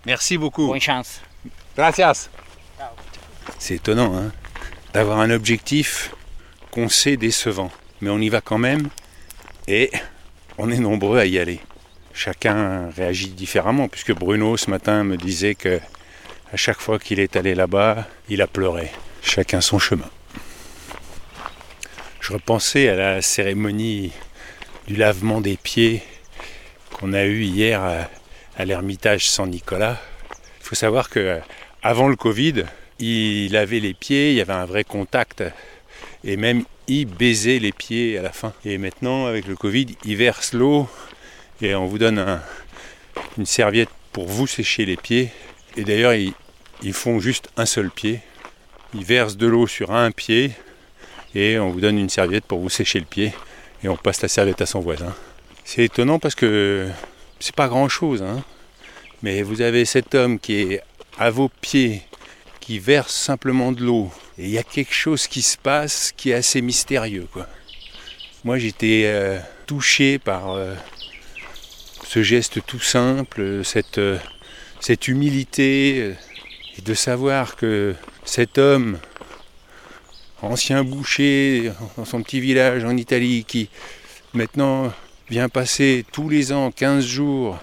Merci 0.05 0.37
beaucoup. 0.37 0.67
Bonne 0.67 0.81
chance. 0.81 1.21
Gracias. 1.77 2.29
C'est 3.59 3.75
étonnant, 3.75 4.15
hein, 4.17 4.31
d'avoir 4.93 5.19
un 5.19 5.29
objectif 5.31 6.13
qu'on 6.71 6.89
sait 6.89 7.17
décevant. 7.17 7.71
Mais 8.01 8.09
on 8.09 8.19
y 8.19 8.29
va 8.29 8.41
quand 8.41 8.57
même 8.57 8.89
et 9.67 9.91
on 10.57 10.69
est 10.69 10.77
nombreux 10.79 11.19
à 11.19 11.25
y 11.25 11.39
aller. 11.39 11.59
Chacun 12.13 12.89
réagit 12.91 13.29
différemment, 13.29 13.87
puisque 13.87 14.13
Bruno 14.13 14.55
ce 14.55 14.69
matin 14.69 15.03
me 15.03 15.17
disait 15.17 15.55
que 15.55 15.79
à 16.53 16.57
chaque 16.57 16.79
fois 16.79 16.99
qu'il 16.99 17.19
est 17.19 17.35
allé 17.35 17.55
là-bas, 17.55 18.07
il 18.29 18.41
a 18.43 18.47
pleuré. 18.47 18.91
Chacun 19.23 19.61
son 19.61 19.79
chemin. 19.79 20.09
Je 22.21 22.31
repensais 22.31 22.87
à 22.87 22.95
la 22.95 23.21
cérémonie 23.21 24.11
du 24.87 24.95
lavement 24.95 25.41
des 25.41 25.57
pieds 25.57 26.03
qu'on 26.91 27.13
a 27.13 27.25
eue 27.25 27.43
hier 27.43 27.81
à, 27.81 28.65
l'ermitage 28.65 29.27
Saint-Nicolas. 29.27 29.99
Il 30.61 30.67
faut 30.67 30.75
savoir 30.75 31.09
que 31.09 31.39
avant 31.81 32.07
le 32.07 32.15
Covid, 32.15 32.65
il 32.99 33.51
lavait 33.51 33.79
les 33.79 33.95
pieds, 33.95 34.29
il 34.29 34.35
y 34.35 34.41
avait 34.41 34.53
un 34.53 34.65
vrai 34.65 34.83
contact 34.83 35.43
et 36.23 36.37
même 36.37 36.63
il 36.87 37.07
baisait 37.07 37.59
les 37.59 37.71
pieds 37.71 38.17
à 38.19 38.21
la 38.21 38.31
fin. 38.31 38.53
Et 38.63 38.77
maintenant, 38.77 39.25
avec 39.25 39.47
le 39.47 39.55
Covid, 39.55 39.87
il 40.05 40.15
verse 40.15 40.53
l'eau 40.53 40.87
et 41.63 41.75
on 41.75 41.85
vous 41.85 41.97
donne 41.97 42.19
un- 42.19 42.41
une 43.37 43.45
serviette 43.45 43.89
pour 44.11 44.27
vous 44.27 44.47
sécher 44.47 44.85
les 44.85 44.97
pieds. 44.97 45.31
Et 45.77 45.83
d'ailleurs, 45.83 46.13
ils, 46.13 46.33
ils 46.83 46.93
font 46.93 47.19
juste 47.19 47.49
un 47.57 47.65
seul 47.65 47.89
pied. 47.89 48.19
Ils 48.93 49.05
versent 49.05 49.37
de 49.37 49.47
l'eau 49.47 49.65
sur 49.65 49.91
un 49.91 50.11
pied 50.11 50.51
et 51.33 51.57
on 51.57 51.71
vous 51.71 51.81
donne 51.81 51.97
une 51.97 52.09
serviette 52.09 52.45
pour 52.45 52.59
vous 52.59 52.69
sécher 52.69 52.99
le 52.99 53.05
pied 53.05 53.33
et 53.83 53.87
on 53.89 53.95
passe 53.97 54.21
la 54.21 54.27
serviette 54.27 54.61
à 54.61 54.65
son 54.67 54.81
voisin. 54.81 55.15
C'est 55.63 55.83
étonnant 55.85 56.19
parce 56.19 56.35
que 56.35 56.87
c'est 57.39 57.55
pas 57.55 57.67
grand 57.67 57.89
chose, 57.89 58.21
hein. 58.21 58.43
mais 59.23 59.41
vous 59.41 59.61
avez 59.61 59.85
cet 59.85 60.13
homme 60.13 60.37
qui 60.39 60.55
est 60.61 60.81
à 61.17 61.29
vos 61.31 61.49
pieds, 61.49 62.01
qui 62.59 62.77
verse 62.79 63.13
simplement 63.13 63.71
de 63.71 63.83
l'eau. 63.83 64.11
Et 64.37 64.43
il 64.43 64.49
y 64.51 64.57
a 64.57 64.63
quelque 64.63 64.93
chose 64.93 65.27
qui 65.27 65.41
se 65.41 65.57
passe 65.57 66.11
qui 66.15 66.31
est 66.31 66.35
assez 66.35 66.61
mystérieux. 66.61 67.27
Quoi. 67.31 67.47
Moi 68.43 68.57
j'étais 68.59 69.03
euh, 69.05 69.39
touché 69.65 70.19
par 70.19 70.51
euh, 70.51 70.75
ce 72.13 72.21
geste 72.21 72.63
tout 72.67 72.79
simple, 72.79 73.61
cette, 73.63 73.97
euh, 73.97 74.19
humilité, 75.07 75.95
euh, 75.97 76.13
et 76.77 76.81
de 76.83 76.93
savoir 76.93 77.55
que 77.55 77.95
cet 78.23 78.59
homme, 78.59 78.99
ancien 80.43 80.83
boucher 80.83 81.71
dans 81.97 82.05
son 82.05 82.21
petit 82.21 82.39
village 82.39 82.83
en 82.83 82.95
Italie, 82.97 83.45
qui 83.47 83.67
maintenant 84.35 84.93
vient 85.27 85.49
passer 85.49 86.05
tous 86.11 86.29
les 86.29 86.51
ans 86.51 86.69
15 86.69 87.03
jours 87.03 87.57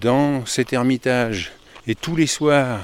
dans 0.00 0.44
cet 0.46 0.72
ermitage, 0.72 1.52
et 1.86 1.94
tous 1.94 2.16
les 2.16 2.26
soirs, 2.26 2.80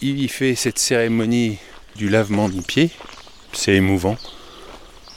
il 0.00 0.22
y 0.22 0.28
fait 0.28 0.54
cette 0.54 0.78
cérémonie 0.78 1.58
du 1.96 2.08
lavement 2.08 2.48
des 2.48 2.62
pieds. 2.62 2.90
C'est 3.52 3.74
émouvant. 3.74 4.16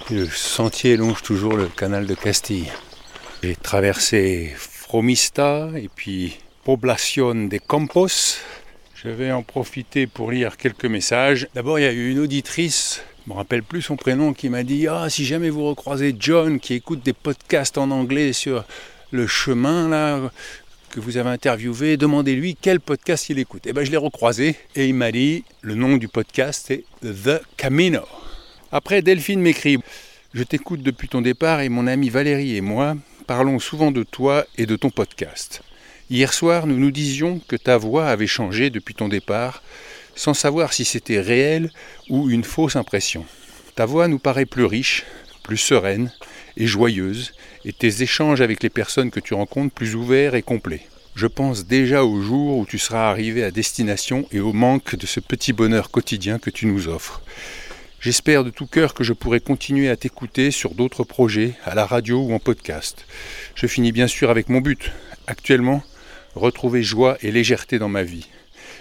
Le 0.10 0.26
sentier 0.26 0.98
longe 0.98 1.22
toujours 1.22 1.56
le 1.56 1.68
canal 1.68 2.08
de 2.08 2.16
Castille. 2.16 2.72
J'ai 3.44 3.56
traversé 3.56 4.56
Fromista 4.96 5.72
et 5.76 5.90
puis 5.94 6.38
Poblacion 6.64 7.36
de 7.36 7.58
Campos. 7.58 8.38
Je 8.96 9.10
vais 9.10 9.30
en 9.30 9.44
profiter 9.44 10.08
pour 10.08 10.32
lire 10.32 10.56
quelques 10.56 10.86
messages. 10.86 11.50
D'abord, 11.54 11.80
il 11.80 11.82
y 11.82 11.86
a 11.86 11.92
eu 11.92 12.12
une 12.12 12.20
auditrice, 12.20 13.04
je 13.26 13.30
me 13.30 13.36
rappelle 13.36 13.62
plus 13.62 13.82
son 13.82 13.98
prénom, 13.98 14.34
qui 14.34 14.48
m'a 14.48 14.64
dit 14.64 14.88
Ah, 14.88 15.10
si 15.10 15.26
jamais 15.26 15.50
vous 15.50 15.68
recroisez 15.68 16.16
John 16.18 16.62
qui 16.62 16.76
écoute 16.76 17.04
des 17.04 17.12
podcasts 17.12 17.78
en 17.78 17.92
anglais 17.92 18.32
sur 18.32 18.64
le 19.12 19.28
chemin 19.28 19.90
là, 19.90 20.32
que 20.92 21.02
vous 21.02 21.18
avez 21.18 21.30
interviewé, 21.30 21.98
demandez-lui 21.98 22.56
quel 22.56 22.80
podcast 22.80 23.28
il 23.28 23.38
écoute. 23.38 23.68
Et 23.68 23.74
ben 23.74 23.84
je 23.84 23.92
l'ai 23.92 23.98
recroisé 23.98 24.56
et 24.78 24.88
il 24.88 24.96
m'a 24.96 25.12
dit 25.12 25.44
le 25.60 25.76
nom 25.76 25.98
du 25.98 26.08
podcast 26.08 26.68
c'est 26.68 26.86
The 27.02 27.42
Camino. 27.58 28.04
Après 28.72 29.02
Delphine 29.02 29.42
m'écrit 29.42 29.78
Je 30.34 30.44
t'écoute 30.44 30.84
depuis 30.84 31.10
ton 31.10 31.20
départ 31.22 31.60
et 31.60 31.68
mon 31.68 31.86
ami 31.86 32.08
Valérie 32.08 32.56
et 32.56 32.62
moi 32.62 32.96
parlons 33.26 33.60
souvent 33.60 33.92
de 33.92 34.04
toi 34.04 34.46
et 34.58 34.66
de 34.66 34.76
ton 34.76 34.90
podcast. 34.90 35.62
Hier 36.10 36.32
soir, 36.34 36.68
nous 36.68 36.78
nous 36.78 36.92
disions 36.92 37.42
que 37.48 37.56
ta 37.56 37.78
voix 37.78 38.08
avait 38.08 38.28
changé 38.28 38.70
depuis 38.70 38.94
ton 38.94 39.08
départ, 39.08 39.64
sans 40.16 40.34
savoir 40.34 40.74
si 40.74 40.86
c'était 40.86 41.20
réel 41.20 41.72
ou 42.10 42.30
une 42.30 42.44
fausse 42.44 42.76
impression. 42.76 43.26
Ta 43.76 43.86
voix 43.86 44.08
nous 44.08 44.20
paraît 44.20 44.46
plus 44.46 44.66
riche, 44.66 45.04
plus 45.44 45.58
sereine 45.58 46.12
et 46.58 46.68
joyeuse, 46.68 47.34
et 47.66 47.74
tes 47.74 48.04
échanges 48.04 48.42
avec 48.42 48.62
les 48.62 48.70
personnes 48.70 49.12
que 49.12 49.20
tu 49.20 49.34
rencontres 49.34 49.74
plus 49.74 49.96
ouverts 49.96 50.36
et 50.36 50.44
complets. 50.44 50.88
Je 51.16 51.28
pense 51.28 51.66
déjà 51.66 52.04
au 52.04 52.22
jour 52.22 52.58
où 52.58 52.66
tu 52.66 52.78
seras 52.78 53.10
arrivé 53.10 53.44
à 53.44 53.52
destination 53.52 54.28
et 54.32 54.40
au 54.40 54.54
manque 54.54 54.96
de 54.96 55.06
ce 55.06 55.20
petit 55.20 55.54
bonheur 55.54 55.90
quotidien 55.90 56.40
que 56.40 56.50
tu 56.50 56.68
nous 56.68 56.88
offres. 56.88 57.22
J'espère 58.00 58.44
de 58.44 58.50
tout 58.50 58.68
cœur 58.68 58.94
que 58.94 59.04
je 59.04 59.14
pourrai 59.14 59.40
continuer 59.40 59.90
à 59.90 59.96
t'écouter 59.96 60.52
sur 60.52 60.76
d'autres 60.76 61.04
projets, 61.04 61.54
à 61.66 61.76
la 61.76 61.86
radio 61.86 62.20
ou 62.20 62.34
en 62.34 62.40
podcast. 62.40 63.06
Je 63.56 63.68
finis 63.68 63.92
bien 63.92 64.08
sûr 64.08 64.30
avec 64.30 64.50
mon 64.50 64.62
but. 64.62 64.92
Actuellement, 65.28 65.84
retrouver 66.36 66.84
joie 66.84 67.18
et 67.22 67.32
légèreté 67.32 67.80
dans 67.80 67.90
ma 67.90 68.04
vie. 68.04 68.28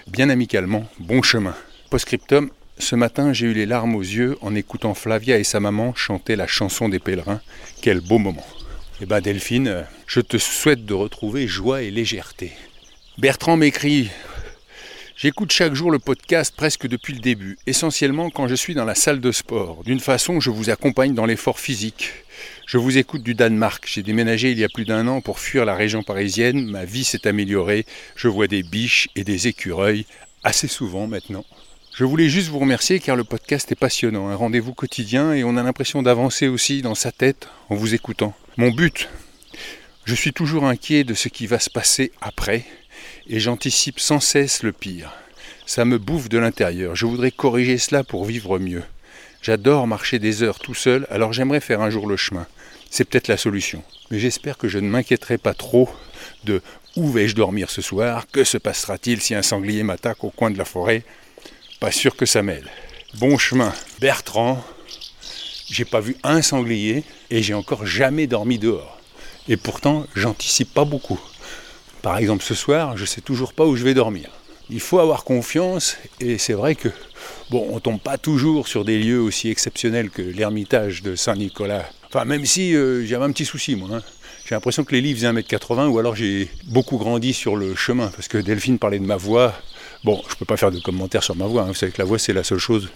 Bien 0.06 0.28
amicalement, 0.28 0.86
bon 0.98 1.22
chemin. 1.22 1.54
Postscriptum, 1.90 2.50
ce 2.78 2.96
matin 2.96 3.32
j'ai 3.32 3.46
eu 3.46 3.54
les 3.54 3.66
larmes 3.66 3.94
aux 3.94 4.02
yeux 4.02 4.36
en 4.42 4.54
écoutant 4.54 4.94
Flavia 4.94 5.38
et 5.38 5.44
sa 5.44 5.60
maman 5.60 5.94
chanter 5.94 6.36
la 6.36 6.46
chanson 6.46 6.88
des 6.88 6.98
pèlerins. 6.98 7.40
Quel 7.80 8.00
beau 8.00 8.18
moment. 8.18 8.46
Eh 9.00 9.06
ben 9.06 9.20
Delphine, 9.20 9.68
euh, 9.68 9.82
je 10.06 10.20
te 10.20 10.38
souhaite 10.38 10.84
de 10.84 10.94
retrouver 10.94 11.46
joie 11.46 11.82
et 11.82 11.90
légèreté. 11.90 12.52
Bertrand 13.18 13.56
m'écrit 13.56 14.10
J'écoute 15.24 15.52
chaque 15.52 15.72
jour 15.72 15.90
le 15.90 15.98
podcast 15.98 16.52
presque 16.54 16.86
depuis 16.86 17.14
le 17.14 17.18
début, 17.18 17.56
essentiellement 17.66 18.28
quand 18.28 18.46
je 18.46 18.54
suis 18.54 18.74
dans 18.74 18.84
la 18.84 18.94
salle 18.94 19.22
de 19.22 19.32
sport. 19.32 19.82
D'une 19.82 19.98
façon, 19.98 20.38
je 20.38 20.50
vous 20.50 20.68
accompagne 20.68 21.14
dans 21.14 21.24
l'effort 21.24 21.58
physique. 21.58 22.10
Je 22.66 22.76
vous 22.76 22.98
écoute 22.98 23.22
du 23.22 23.34
Danemark. 23.34 23.88
J'ai 23.90 24.02
déménagé 24.02 24.50
il 24.50 24.58
y 24.58 24.64
a 24.64 24.68
plus 24.68 24.84
d'un 24.84 25.08
an 25.08 25.22
pour 25.22 25.40
fuir 25.40 25.64
la 25.64 25.74
région 25.74 26.02
parisienne. 26.02 26.66
Ma 26.66 26.84
vie 26.84 27.04
s'est 27.04 27.26
améliorée. 27.26 27.86
Je 28.16 28.28
vois 28.28 28.48
des 28.48 28.62
biches 28.62 29.08
et 29.16 29.24
des 29.24 29.48
écureuils 29.48 30.04
assez 30.42 30.68
souvent 30.68 31.06
maintenant. 31.06 31.46
Je 31.94 32.04
voulais 32.04 32.28
juste 32.28 32.48
vous 32.48 32.58
remercier 32.58 33.00
car 33.00 33.16
le 33.16 33.24
podcast 33.24 33.72
est 33.72 33.80
passionnant, 33.80 34.28
un 34.28 34.36
rendez-vous 34.36 34.74
quotidien 34.74 35.32
et 35.32 35.42
on 35.42 35.56
a 35.56 35.62
l'impression 35.62 36.02
d'avancer 36.02 36.48
aussi 36.48 36.82
dans 36.82 36.94
sa 36.94 37.12
tête 37.12 37.48
en 37.70 37.76
vous 37.76 37.94
écoutant. 37.94 38.34
Mon 38.58 38.70
but, 38.70 39.08
je 40.04 40.14
suis 40.14 40.34
toujours 40.34 40.66
inquiet 40.66 41.02
de 41.02 41.14
ce 41.14 41.30
qui 41.30 41.46
va 41.46 41.60
se 41.60 41.70
passer 41.70 42.12
après 42.20 42.66
et 43.26 43.40
j'anticipe 43.40 44.00
sans 44.00 44.20
cesse 44.20 44.62
le 44.62 44.72
pire. 44.72 45.12
Ça 45.66 45.84
me 45.84 45.98
bouffe 45.98 46.28
de 46.28 46.38
l'intérieur. 46.38 46.94
Je 46.94 47.06
voudrais 47.06 47.30
corriger 47.30 47.78
cela 47.78 48.04
pour 48.04 48.24
vivre 48.24 48.58
mieux. 48.58 48.82
J'adore 49.42 49.86
marcher 49.86 50.18
des 50.18 50.42
heures 50.42 50.58
tout 50.58 50.74
seul, 50.74 51.06
alors 51.10 51.32
j'aimerais 51.32 51.60
faire 51.60 51.80
un 51.80 51.90
jour 51.90 52.06
le 52.06 52.16
chemin. 52.16 52.46
C'est 52.90 53.04
peut-être 53.04 53.28
la 53.28 53.36
solution. 53.36 53.82
Mais 54.10 54.18
j'espère 54.18 54.56
que 54.56 54.68
je 54.68 54.78
ne 54.78 54.88
m'inquiéterai 54.88 55.38
pas 55.38 55.54
trop 55.54 55.88
de 56.44 56.62
où 56.96 57.10
vais-je 57.10 57.34
dormir 57.34 57.70
ce 57.70 57.82
soir, 57.82 58.26
que 58.30 58.44
se 58.44 58.58
passera-t-il 58.58 59.20
si 59.20 59.34
un 59.34 59.42
sanglier 59.42 59.82
m'attaque 59.82 60.22
au 60.24 60.30
coin 60.30 60.50
de 60.50 60.58
la 60.58 60.64
forêt. 60.64 61.02
Pas 61.80 61.90
sûr 61.90 62.16
que 62.16 62.26
ça 62.26 62.42
m'aide. 62.42 62.68
Bon 63.14 63.36
chemin. 63.36 63.72
Bertrand, 64.00 64.64
j'ai 65.70 65.84
pas 65.84 66.00
vu 66.00 66.16
un 66.22 66.40
sanglier 66.40 67.04
et 67.30 67.42
j'ai 67.42 67.54
encore 67.54 67.86
jamais 67.86 68.26
dormi 68.26 68.58
dehors. 68.58 69.00
Et 69.48 69.56
pourtant, 69.56 70.06
j'anticipe 70.14 70.72
pas 70.72 70.84
beaucoup. 70.84 71.20
Par 72.04 72.18
exemple, 72.18 72.44
ce 72.44 72.54
soir, 72.54 72.98
je 72.98 73.06
sais 73.06 73.22
toujours 73.22 73.54
pas 73.54 73.64
où 73.64 73.76
je 73.76 73.82
vais 73.82 73.94
dormir. 73.94 74.28
Il 74.68 74.80
faut 74.80 74.98
avoir 74.98 75.24
confiance 75.24 75.96
et 76.20 76.36
c'est 76.38 76.52
vrai 76.52 76.74
que 76.74 76.90
Bon, 77.50 77.66
on 77.70 77.80
tombe 77.80 78.00
pas 78.00 78.18
toujours 78.18 78.68
sur 78.68 78.84
des 78.84 78.98
lieux 78.98 79.20
aussi 79.20 79.48
exceptionnels 79.48 80.10
que 80.10 80.20
l'ermitage 80.20 81.02
de 81.02 81.16
Saint-Nicolas. 81.16 81.88
Enfin, 82.08 82.26
même 82.26 82.44
si 82.44 82.74
euh, 82.74 83.04
j'avais 83.06 83.24
un 83.24 83.32
petit 83.32 83.46
souci, 83.46 83.76
moi. 83.76 83.88
hein. 83.92 84.02
J'ai 84.44 84.54
l'impression 84.54 84.84
que 84.84 84.92
les 84.92 85.00
livres 85.00 85.18
faisaient 85.18 85.32
1m80 85.32 85.86
ou 85.88 85.98
alors 85.98 86.14
j'ai 86.14 86.50
beaucoup 86.64 86.98
grandi 86.98 87.32
sur 87.32 87.56
le 87.56 87.74
chemin 87.74 88.08
parce 88.08 88.28
que 88.28 88.36
Delphine 88.36 88.78
parlait 88.78 88.98
de 88.98 89.06
ma 89.06 89.16
voix. 89.16 89.54
Bon, 90.04 90.22
je 90.28 90.34
peux 90.36 90.44
pas 90.44 90.58
faire 90.58 90.70
de 90.70 90.80
commentaires 90.80 91.22
sur 91.22 91.36
ma 91.36 91.46
voix. 91.46 91.62
hein. 91.62 91.68
Vous 91.68 91.74
savez 91.74 91.92
que 91.92 92.00
la 92.02 92.04
voix, 92.04 92.18
c'est 92.18 92.34
la 92.34 92.44
seule 92.44 92.58
chose 92.58 92.90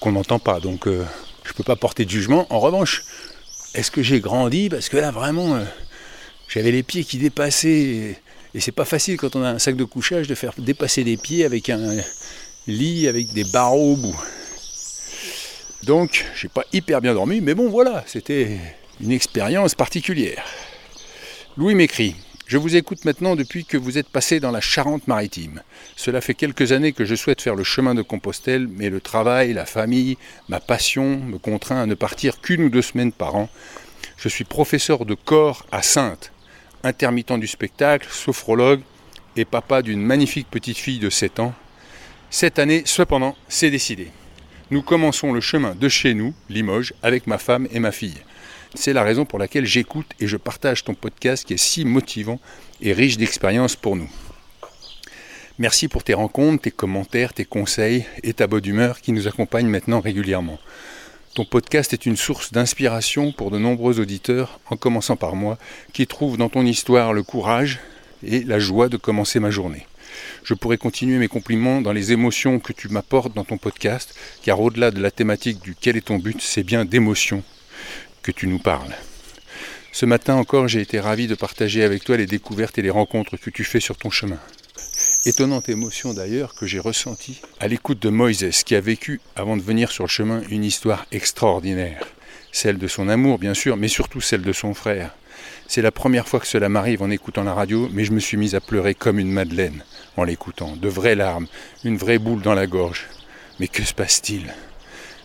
qu'on 0.00 0.12
n'entend 0.12 0.38
pas. 0.38 0.60
Donc, 0.60 0.86
euh, 0.86 1.04
je 1.42 1.52
peux 1.52 1.64
pas 1.64 1.76
porter 1.76 2.04
de 2.04 2.10
jugement. 2.10 2.46
En 2.50 2.60
revanche, 2.60 3.02
est-ce 3.74 3.90
que 3.90 4.02
j'ai 4.02 4.20
grandi? 4.20 4.68
Parce 4.68 4.88
que 4.88 4.96
là, 4.96 5.10
vraiment, 5.10 5.56
euh, 5.56 5.64
j'avais 6.48 6.70
les 6.70 6.84
pieds 6.84 7.02
qui 7.04 7.18
dépassaient. 7.18 8.20
Et, 8.54 8.60
c'est 8.60 8.72
pas 8.72 8.84
facile 8.84 9.16
quand 9.16 9.36
on 9.36 9.42
a 9.42 9.50
un 9.50 9.58
sac 9.58 9.76
de 9.76 9.84
couchage 9.84 10.28
de 10.28 10.34
faire 10.34 10.52
dépasser 10.58 11.04
les 11.04 11.16
pieds 11.16 11.44
avec 11.44 11.70
un 11.70 11.96
lit 12.66 13.08
avec 13.08 13.32
des 13.32 13.44
barreaux 13.44 13.92
au 13.92 13.96
bout. 13.96 14.20
Donc, 15.84 16.24
j'ai 16.36 16.48
pas 16.48 16.64
hyper 16.72 17.00
bien 17.00 17.14
dormi, 17.14 17.40
mais 17.40 17.54
bon, 17.54 17.68
voilà, 17.68 18.04
c'était 18.06 18.58
une 19.00 19.10
expérience 19.10 19.74
particulière. 19.74 20.44
Louis 21.56 21.74
m'écrit 21.74 22.14
Je 22.46 22.56
vous 22.56 22.76
écoute 22.76 23.04
maintenant 23.04 23.34
depuis 23.34 23.64
que 23.64 23.76
vous 23.76 23.98
êtes 23.98 24.08
passé 24.08 24.38
dans 24.38 24.52
la 24.52 24.60
Charente-Maritime. 24.60 25.62
Cela 25.96 26.20
fait 26.20 26.34
quelques 26.34 26.72
années 26.72 26.92
que 26.92 27.04
je 27.04 27.14
souhaite 27.14 27.42
faire 27.42 27.56
le 27.56 27.64
chemin 27.64 27.94
de 27.94 28.02
Compostelle, 28.02 28.68
mais 28.68 28.90
le 28.90 29.00
travail, 29.00 29.54
la 29.54 29.66
famille, 29.66 30.18
ma 30.48 30.60
passion 30.60 31.18
me 31.18 31.38
contraint 31.38 31.82
à 31.82 31.86
ne 31.86 31.94
partir 31.94 32.40
qu'une 32.40 32.64
ou 32.64 32.68
deux 32.68 32.82
semaines 32.82 33.12
par 33.12 33.34
an. 33.34 33.48
Je 34.16 34.28
suis 34.28 34.44
professeur 34.44 35.04
de 35.04 35.14
corps 35.14 35.66
à 35.72 35.82
Sainte, 35.82 36.31
intermittent 36.84 37.38
du 37.38 37.46
spectacle, 37.46 38.08
sophrologue 38.10 38.80
et 39.36 39.44
papa 39.44 39.82
d'une 39.82 40.02
magnifique 40.02 40.48
petite 40.50 40.78
fille 40.78 40.98
de 40.98 41.10
7 41.10 41.40
ans. 41.40 41.54
Cette 42.30 42.58
année, 42.58 42.82
cependant, 42.86 43.36
c'est 43.48 43.70
décidé. 43.70 44.08
Nous 44.70 44.82
commençons 44.82 45.32
le 45.32 45.40
chemin 45.40 45.74
de 45.74 45.88
chez 45.88 46.14
nous, 46.14 46.34
Limoges, 46.48 46.94
avec 47.02 47.26
ma 47.26 47.38
femme 47.38 47.68
et 47.72 47.78
ma 47.78 47.92
fille. 47.92 48.22
C'est 48.74 48.94
la 48.94 49.02
raison 49.02 49.26
pour 49.26 49.38
laquelle 49.38 49.66
j'écoute 49.66 50.10
et 50.18 50.26
je 50.26 50.38
partage 50.38 50.82
ton 50.82 50.94
podcast 50.94 51.44
qui 51.44 51.54
est 51.54 51.58
si 51.58 51.84
motivant 51.84 52.40
et 52.80 52.94
riche 52.94 53.18
d'expériences 53.18 53.76
pour 53.76 53.96
nous. 53.96 54.10
Merci 55.58 55.88
pour 55.88 56.02
tes 56.02 56.14
rencontres, 56.14 56.62
tes 56.62 56.70
commentaires, 56.70 57.34
tes 57.34 57.44
conseils 57.44 58.06
et 58.22 58.32
ta 58.32 58.46
bonne 58.46 58.64
humeur 58.64 59.02
qui 59.02 59.12
nous 59.12 59.28
accompagnent 59.28 59.68
maintenant 59.68 60.00
régulièrement. 60.00 60.58
Ton 61.34 61.46
podcast 61.46 61.94
est 61.94 62.04
une 62.04 62.18
source 62.18 62.52
d'inspiration 62.52 63.32
pour 63.32 63.50
de 63.50 63.56
nombreux 63.58 64.00
auditeurs, 64.00 64.60
en 64.68 64.76
commençant 64.76 65.16
par 65.16 65.34
moi, 65.34 65.56
qui 65.94 66.06
trouvent 66.06 66.36
dans 66.36 66.50
ton 66.50 66.66
histoire 66.66 67.14
le 67.14 67.22
courage 67.22 67.80
et 68.22 68.44
la 68.44 68.58
joie 68.58 68.90
de 68.90 68.98
commencer 68.98 69.40
ma 69.40 69.50
journée. 69.50 69.86
Je 70.44 70.52
pourrais 70.52 70.76
continuer 70.76 71.16
mes 71.16 71.28
compliments 71.28 71.80
dans 71.80 71.94
les 71.94 72.12
émotions 72.12 72.60
que 72.60 72.74
tu 72.74 72.90
m'apportes 72.90 73.34
dans 73.34 73.44
ton 73.44 73.56
podcast, 73.56 74.14
car 74.42 74.60
au-delà 74.60 74.90
de 74.90 75.00
la 75.00 75.10
thématique 75.10 75.62
du 75.62 75.74
quel 75.74 75.96
est 75.96 76.08
ton 76.08 76.18
but, 76.18 76.42
c'est 76.42 76.64
bien 76.64 76.84
d'émotions 76.84 77.42
que 78.20 78.30
tu 78.30 78.46
nous 78.46 78.58
parles. 78.58 78.94
Ce 79.90 80.04
matin 80.04 80.34
encore, 80.34 80.68
j'ai 80.68 80.82
été 80.82 81.00
ravi 81.00 81.28
de 81.28 81.34
partager 81.34 81.82
avec 81.82 82.04
toi 82.04 82.18
les 82.18 82.26
découvertes 82.26 82.76
et 82.76 82.82
les 82.82 82.90
rencontres 82.90 83.38
que 83.38 83.48
tu 83.48 83.64
fais 83.64 83.80
sur 83.80 83.96
ton 83.96 84.10
chemin. 84.10 84.38
Étonnante 85.24 85.68
émotion 85.68 86.14
d'ailleurs 86.14 86.52
que 86.52 86.66
j'ai 86.66 86.80
ressentie 86.80 87.40
à 87.60 87.68
l'écoute 87.68 88.02
de 88.02 88.08
Moïse, 88.08 88.64
qui 88.64 88.74
a 88.74 88.80
vécu, 88.80 89.20
avant 89.36 89.56
de 89.56 89.62
venir 89.62 89.92
sur 89.92 90.02
le 90.02 90.08
chemin, 90.08 90.42
une 90.50 90.64
histoire 90.64 91.06
extraordinaire. 91.12 92.08
Celle 92.50 92.76
de 92.76 92.88
son 92.88 93.08
amour, 93.08 93.38
bien 93.38 93.54
sûr, 93.54 93.76
mais 93.76 93.86
surtout 93.86 94.20
celle 94.20 94.42
de 94.42 94.52
son 94.52 94.74
frère. 94.74 95.14
C'est 95.68 95.80
la 95.80 95.92
première 95.92 96.26
fois 96.26 96.40
que 96.40 96.48
cela 96.48 96.68
m'arrive 96.68 97.02
en 97.02 97.10
écoutant 97.10 97.44
la 97.44 97.54
radio, 97.54 97.88
mais 97.92 98.04
je 98.04 98.10
me 98.10 98.18
suis 98.18 98.36
mise 98.36 98.56
à 98.56 98.60
pleurer 98.60 98.96
comme 98.96 99.20
une 99.20 99.30
madeleine 99.30 99.84
en 100.16 100.24
l'écoutant. 100.24 100.74
De 100.74 100.88
vraies 100.88 101.14
larmes, 101.14 101.46
une 101.84 101.96
vraie 101.96 102.18
boule 102.18 102.42
dans 102.42 102.54
la 102.54 102.66
gorge. 102.66 103.06
Mais 103.60 103.68
que 103.68 103.84
se 103.84 103.94
passe-t-il? 103.94 104.52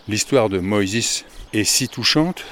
L'histoire 0.06 0.48
de 0.48 0.60
Moïse 0.60 1.24
est 1.52 1.64
si 1.64 1.88
touchante. 1.88 2.44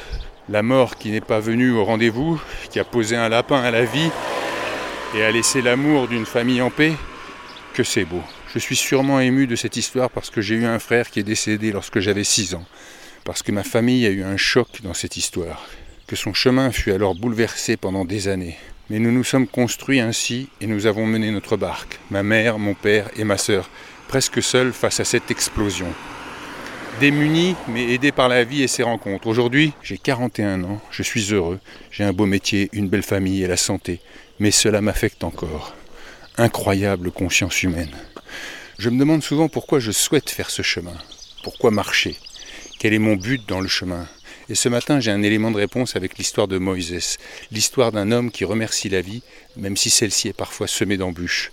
La 0.48 0.64
mort 0.64 0.96
qui 0.96 1.12
n'est 1.12 1.20
pas 1.20 1.38
venue 1.38 1.70
au 1.70 1.84
rendez-vous, 1.84 2.40
qui 2.72 2.80
a 2.80 2.84
posé 2.84 3.14
un 3.14 3.28
lapin 3.28 3.62
à 3.62 3.70
la 3.70 3.84
vie 3.84 4.10
et 5.14 5.22
a 5.22 5.30
laissé 5.30 5.62
l'amour 5.62 6.08
d'une 6.08 6.26
famille 6.26 6.60
en 6.60 6.70
paix, 6.70 6.92
que 7.76 7.84
c'est 7.84 8.06
beau. 8.06 8.22
Je 8.54 8.58
suis 8.58 8.74
sûrement 8.74 9.20
ému 9.20 9.46
de 9.46 9.54
cette 9.54 9.76
histoire 9.76 10.08
parce 10.08 10.30
que 10.30 10.40
j'ai 10.40 10.54
eu 10.54 10.64
un 10.64 10.78
frère 10.78 11.10
qui 11.10 11.20
est 11.20 11.22
décédé 11.22 11.72
lorsque 11.72 12.00
j'avais 12.00 12.24
6 12.24 12.54
ans, 12.54 12.64
parce 13.22 13.42
que 13.42 13.52
ma 13.52 13.64
famille 13.64 14.06
a 14.06 14.10
eu 14.10 14.22
un 14.22 14.38
choc 14.38 14.80
dans 14.82 14.94
cette 14.94 15.18
histoire, 15.18 15.62
que 16.06 16.16
son 16.16 16.32
chemin 16.32 16.70
fut 16.70 16.92
alors 16.92 17.14
bouleversé 17.14 17.76
pendant 17.76 18.06
des 18.06 18.28
années. 18.28 18.56
Mais 18.88 18.98
nous 18.98 19.12
nous 19.12 19.24
sommes 19.24 19.46
construits 19.46 20.00
ainsi 20.00 20.48
et 20.62 20.66
nous 20.66 20.86
avons 20.86 21.04
mené 21.04 21.30
notre 21.30 21.58
barque, 21.58 22.00
ma 22.10 22.22
mère, 22.22 22.58
mon 22.58 22.72
père 22.72 23.10
et 23.14 23.24
ma 23.24 23.36
sœur, 23.36 23.68
presque 24.08 24.42
seuls 24.42 24.72
face 24.72 25.00
à 25.00 25.04
cette 25.04 25.30
explosion. 25.30 25.92
Démunis, 26.98 27.56
mais 27.68 27.92
aidés 27.92 28.12
par 28.12 28.30
la 28.30 28.44
vie 28.44 28.62
et 28.62 28.68
ses 28.68 28.84
rencontres. 28.84 29.26
Aujourd'hui, 29.26 29.74
j'ai 29.82 29.98
41 29.98 30.64
ans, 30.64 30.80
je 30.90 31.02
suis 31.02 31.34
heureux, 31.34 31.60
j'ai 31.90 32.04
un 32.04 32.14
beau 32.14 32.24
métier, 32.24 32.70
une 32.72 32.88
belle 32.88 33.02
famille 33.02 33.42
et 33.42 33.48
la 33.48 33.58
santé, 33.58 34.00
mais 34.40 34.50
cela 34.50 34.80
m'affecte 34.80 35.24
encore. 35.24 35.74
Incroyable 36.38 37.12
conscience 37.12 37.62
humaine. 37.62 37.96
Je 38.78 38.90
me 38.90 38.98
demande 38.98 39.22
souvent 39.22 39.48
pourquoi 39.48 39.80
je 39.80 39.90
souhaite 39.90 40.28
faire 40.28 40.50
ce 40.50 40.60
chemin, 40.60 40.92
pourquoi 41.42 41.70
marcher, 41.70 42.14
quel 42.78 42.92
est 42.92 42.98
mon 42.98 43.16
but 43.16 43.40
dans 43.48 43.62
le 43.62 43.68
chemin. 43.68 44.06
Et 44.50 44.54
ce 44.54 44.68
matin, 44.68 45.00
j'ai 45.00 45.10
un 45.10 45.22
élément 45.22 45.50
de 45.50 45.56
réponse 45.56 45.96
avec 45.96 46.18
l'histoire 46.18 46.46
de 46.46 46.58
Moïse, 46.58 47.16
l'histoire 47.52 47.90
d'un 47.90 48.12
homme 48.12 48.30
qui 48.30 48.44
remercie 48.44 48.90
la 48.90 49.00
vie, 49.00 49.22
même 49.56 49.78
si 49.78 49.88
celle-ci 49.88 50.28
est 50.28 50.36
parfois 50.36 50.66
semée 50.66 50.98
d'embûches. 50.98 51.52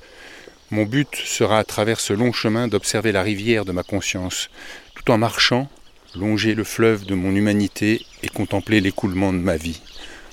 Mon 0.69 0.83
but 0.83 1.15
sera 1.15 1.59
à 1.59 1.63
travers 1.63 2.01
ce 2.01 2.11
long 2.11 2.33
chemin 2.33 2.67
d'observer 2.67 3.13
la 3.13 3.23
rivière 3.23 3.63
de 3.63 3.71
ma 3.71 3.83
conscience, 3.83 4.49
tout 4.95 5.09
en 5.11 5.17
marchant, 5.17 5.69
longer 6.13 6.55
le 6.55 6.65
fleuve 6.65 7.05
de 7.05 7.15
mon 7.15 7.33
humanité 7.33 8.05
et 8.21 8.27
contempler 8.27 8.81
l'écoulement 8.81 9.31
de 9.31 9.37
ma 9.37 9.55
vie. 9.55 9.79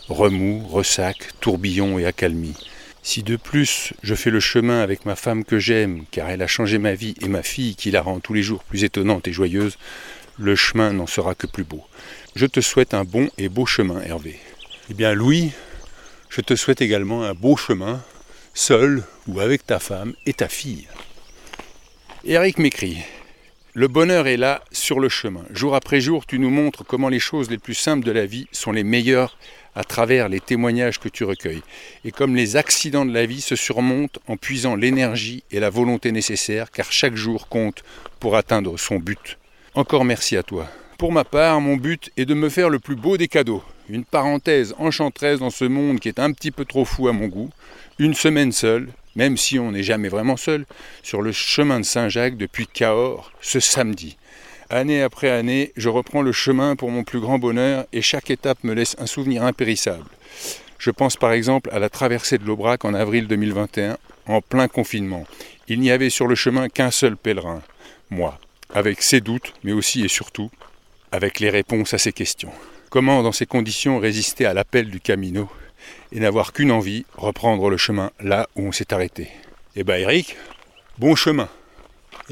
Remous, 0.08 0.66
ressac, 0.66 1.38
tourbillon 1.40 2.00
et 2.00 2.04
accalmie. 2.04 2.56
Si 3.02 3.22
de 3.22 3.36
plus 3.36 3.92
je 4.02 4.14
fais 4.14 4.30
le 4.30 4.40
chemin 4.40 4.82
avec 4.82 5.06
ma 5.06 5.16
femme 5.16 5.44
que 5.44 5.58
j'aime, 5.58 6.04
car 6.10 6.28
elle 6.28 6.42
a 6.42 6.46
changé 6.46 6.78
ma 6.78 6.94
vie, 6.94 7.14
et 7.22 7.28
ma 7.28 7.42
fille 7.42 7.74
qui 7.74 7.90
la 7.90 8.02
rend 8.02 8.20
tous 8.20 8.34
les 8.34 8.42
jours 8.42 8.62
plus 8.62 8.84
étonnante 8.84 9.26
et 9.26 9.32
joyeuse, 9.32 9.78
le 10.38 10.54
chemin 10.54 10.92
n'en 10.92 11.06
sera 11.06 11.34
que 11.34 11.46
plus 11.46 11.64
beau. 11.64 11.84
Je 12.36 12.46
te 12.46 12.60
souhaite 12.60 12.94
un 12.94 13.04
bon 13.04 13.28
et 13.38 13.48
beau 13.48 13.66
chemin, 13.66 14.00
Hervé. 14.00 14.38
Eh 14.90 14.94
bien, 14.94 15.12
Louis, 15.14 15.52
je 16.28 16.40
te 16.40 16.54
souhaite 16.54 16.80
également 16.80 17.24
un 17.24 17.34
beau 17.34 17.56
chemin, 17.56 18.02
seul 18.54 19.04
ou 19.26 19.40
avec 19.40 19.66
ta 19.66 19.78
femme 19.78 20.14
et 20.26 20.32
ta 20.32 20.48
fille. 20.48 20.86
Eric 22.24 22.58
m'écrit 22.58 22.98
Le 23.74 23.88
bonheur 23.88 24.26
est 24.26 24.36
là, 24.36 24.62
sur 24.72 25.00
le 25.00 25.08
chemin. 25.08 25.44
Jour 25.50 25.74
après 25.74 26.00
jour, 26.00 26.26
tu 26.26 26.38
nous 26.38 26.50
montres 26.50 26.84
comment 26.84 27.08
les 27.08 27.18
choses 27.18 27.50
les 27.50 27.58
plus 27.58 27.74
simples 27.74 28.04
de 28.04 28.12
la 28.12 28.26
vie 28.26 28.46
sont 28.52 28.72
les 28.72 28.84
meilleures 28.84 29.36
à 29.74 29.85
travers 29.85 30.28
les 30.28 30.40
témoignages 30.40 30.98
que 30.98 31.09
tu 31.09 31.24
recueilles, 31.24 31.62
et 32.04 32.11
comme 32.11 32.37
les 32.37 32.56
accidents 32.56 33.04
de 33.04 33.12
la 33.12 33.26
vie 33.26 33.40
se 33.40 33.56
surmontent 33.56 34.20
en 34.26 34.37
puisant 34.37 34.76
l'énergie 34.76 35.44
et 35.50 35.61
la 35.61 35.70
volonté 35.70 36.12
nécessaires, 36.12 36.70
car 36.70 36.92
chaque 36.92 37.16
jour 37.16 37.48
compte 37.48 37.83
pour 38.18 38.37
atteindre 38.37 38.78
son 38.78 38.98
but. 38.98 39.38
Encore 39.74 40.04
merci 40.04 40.37
à 40.37 40.42
toi. 40.42 40.68
Pour 40.98 41.12
ma 41.12 41.24
part, 41.24 41.61
mon 41.61 41.76
but 41.76 42.11
est 42.16 42.26
de 42.26 42.35
me 42.35 42.48
faire 42.48 42.68
le 42.68 42.78
plus 42.78 42.96
beau 42.96 43.16
des 43.16 43.28
cadeaux. 43.28 43.62
Une 43.88 44.04
parenthèse 44.04 44.74
enchanteresse 44.78 45.38
dans 45.38 45.50
ce 45.50 45.64
monde 45.64 45.98
qui 45.98 46.09
est 46.09 46.18
un 46.18 46.33
petit 46.33 46.50
peu 46.50 46.64
trop 46.64 46.85
fou 46.85 47.09
à 47.09 47.12
mon 47.12 47.26
goût. 47.26 47.50
Une 47.98 48.14
semaine 48.14 48.52
seule, 48.52 48.88
même 49.16 49.37
si 49.37 49.59
on 49.59 49.72
n'est 49.72 49.83
jamais 49.83 50.09
vraiment 50.09 50.37
seul, 50.37 50.66
sur 51.02 51.22
le 51.22 51.33
chemin 51.33 51.80
de 51.80 51.85
Saint-Jacques 51.85 52.37
depuis 52.37 52.66
Cahors, 52.66 53.33
ce 53.40 53.61
samedi. 53.61 54.16
Année 54.72 55.02
après 55.02 55.30
année, 55.30 55.72
je 55.76 55.88
reprends 55.88 56.22
le 56.22 56.30
chemin 56.30 56.76
pour 56.76 56.92
mon 56.92 57.02
plus 57.02 57.18
grand 57.18 57.40
bonheur 57.40 57.87
et 57.92 58.02
chaque 58.02 58.30
étape 58.30 58.62
me 58.62 58.72
laisse 58.72 58.94
un 59.00 59.06
souvenir 59.06 59.42
impérissable. 59.42 60.04
Je 60.78 60.92
pense 60.92 61.16
par 61.16 61.33
exemple 61.33 61.70
à 61.72 61.80
la 61.80 61.88
traversée 61.88 62.38
de 62.38 62.44
l'Aubrac 62.44 62.85
en 62.85 62.94
avril 62.94 63.26
2021, 63.26 63.98
en 64.26 64.40
plein 64.40 64.68
confinement. 64.68 65.26
Il 65.66 65.80
n'y 65.80 65.90
avait 65.90 66.09
sur 66.09 66.28
le 66.28 66.37
chemin 66.37 66.68
qu'un 66.68 66.92
seul 66.92 67.16
pèlerin, 67.16 67.62
moi, 68.11 68.38
avec 68.72 69.02
ses 69.02 69.20
doutes, 69.20 69.54
mais 69.64 69.72
aussi 69.72 70.04
et 70.04 70.09
surtout 70.09 70.52
avec 71.11 71.40
les 71.40 71.50
réponses 71.50 71.92
à 71.92 71.98
ces 71.98 72.12
questions. 72.12 72.52
Comment, 72.90 73.24
dans 73.24 73.33
ces 73.33 73.46
conditions, 73.46 73.98
résister 73.98 74.46
à 74.46 74.54
l'appel 74.54 74.88
du 74.88 75.00
Camino 75.00 75.48
et 76.12 76.20
n'avoir 76.20 76.52
qu'une 76.52 76.70
envie, 76.70 77.06
reprendre 77.16 77.70
le 77.70 77.76
chemin 77.76 78.12
là 78.20 78.48
où 78.54 78.68
on 78.68 78.72
s'est 78.72 78.94
arrêté? 78.94 79.30
Eh 79.74 79.83
ben 79.83 80.00
Eric, 80.00 80.37
bon 80.96 81.16
chemin 81.16 81.48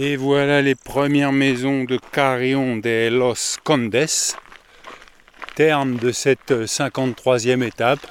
Et 0.01 0.15
voilà 0.15 0.63
les 0.63 0.77
premières 0.77 1.33
maisons 1.33 1.83
de 1.83 1.99
Carrion 2.13 2.77
de 2.77 3.09
los 3.11 3.59
Condes, 3.65 4.07
terme 5.57 5.97
de 5.97 6.13
cette 6.13 6.53
53e 6.53 7.65
étape. 7.65 8.07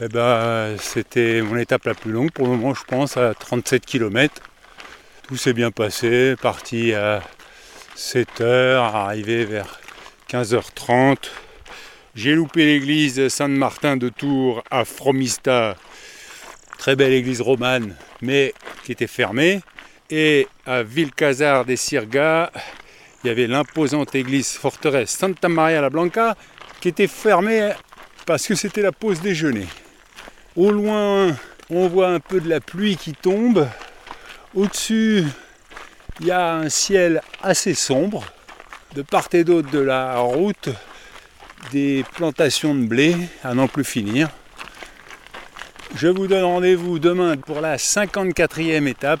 Eh 0.00 0.08
ben, 0.08 0.74
c'était 0.80 1.40
mon 1.40 1.56
étape 1.56 1.84
la 1.84 1.94
plus 1.94 2.10
longue 2.10 2.32
pour 2.32 2.48
le 2.48 2.56
moment, 2.56 2.74
je 2.74 2.82
pense, 2.82 3.16
à 3.16 3.32
37 3.32 3.86
km. 3.86 4.42
Tout 5.28 5.36
s'est 5.36 5.52
bien 5.52 5.70
passé, 5.70 6.34
parti 6.42 6.92
à 6.94 7.22
7h, 7.96 8.78
arrivé 8.78 9.44
vers 9.44 9.78
15h30. 10.28 11.16
J'ai 12.16 12.34
loupé 12.34 12.66
l'église 12.66 13.28
Saint-Martin 13.28 13.96
de 13.96 14.08
Tours 14.08 14.64
à 14.68 14.84
Fromista, 14.84 15.76
très 16.76 16.96
belle 16.96 17.12
église 17.12 17.40
romane, 17.40 17.94
mais 18.20 18.52
qui 18.82 18.90
était 18.90 19.06
fermée. 19.06 19.60
Et 20.10 20.48
à 20.64 20.82
Vilcazar 20.82 21.66
des 21.66 21.76
Sirgas, 21.76 22.50
il 23.22 23.26
y 23.26 23.30
avait 23.30 23.46
l'imposante 23.46 24.14
église 24.14 24.52
forteresse 24.52 25.10
Santa 25.10 25.50
Maria 25.50 25.82
la 25.82 25.90
Blanca 25.90 26.34
qui 26.80 26.88
était 26.88 27.06
fermée 27.06 27.72
parce 28.24 28.46
que 28.46 28.54
c'était 28.54 28.80
la 28.80 28.92
pause 28.92 29.20
déjeuner. 29.20 29.66
Au 30.56 30.70
loin, 30.70 31.36
on 31.68 31.88
voit 31.88 32.08
un 32.08 32.20
peu 32.20 32.40
de 32.40 32.48
la 32.48 32.60
pluie 32.60 32.96
qui 32.96 33.12
tombe. 33.12 33.68
Au-dessus, 34.54 35.24
il 36.20 36.26
y 36.26 36.30
a 36.30 36.54
un 36.54 36.70
ciel 36.70 37.20
assez 37.42 37.74
sombre. 37.74 38.24
De 38.94 39.02
part 39.02 39.28
et 39.34 39.44
d'autre 39.44 39.70
de 39.70 39.78
la 39.78 40.20
route, 40.20 40.70
des 41.70 42.02
plantations 42.14 42.74
de 42.74 42.86
blé 42.86 43.14
à 43.44 43.52
n'en 43.52 43.68
plus 43.68 43.84
finir. 43.84 44.30
Je 45.96 46.08
vous 46.08 46.26
donne 46.26 46.44
rendez-vous 46.44 46.98
demain 46.98 47.36
pour 47.36 47.60
la 47.60 47.76
54e 47.76 48.86
étape 48.86 49.20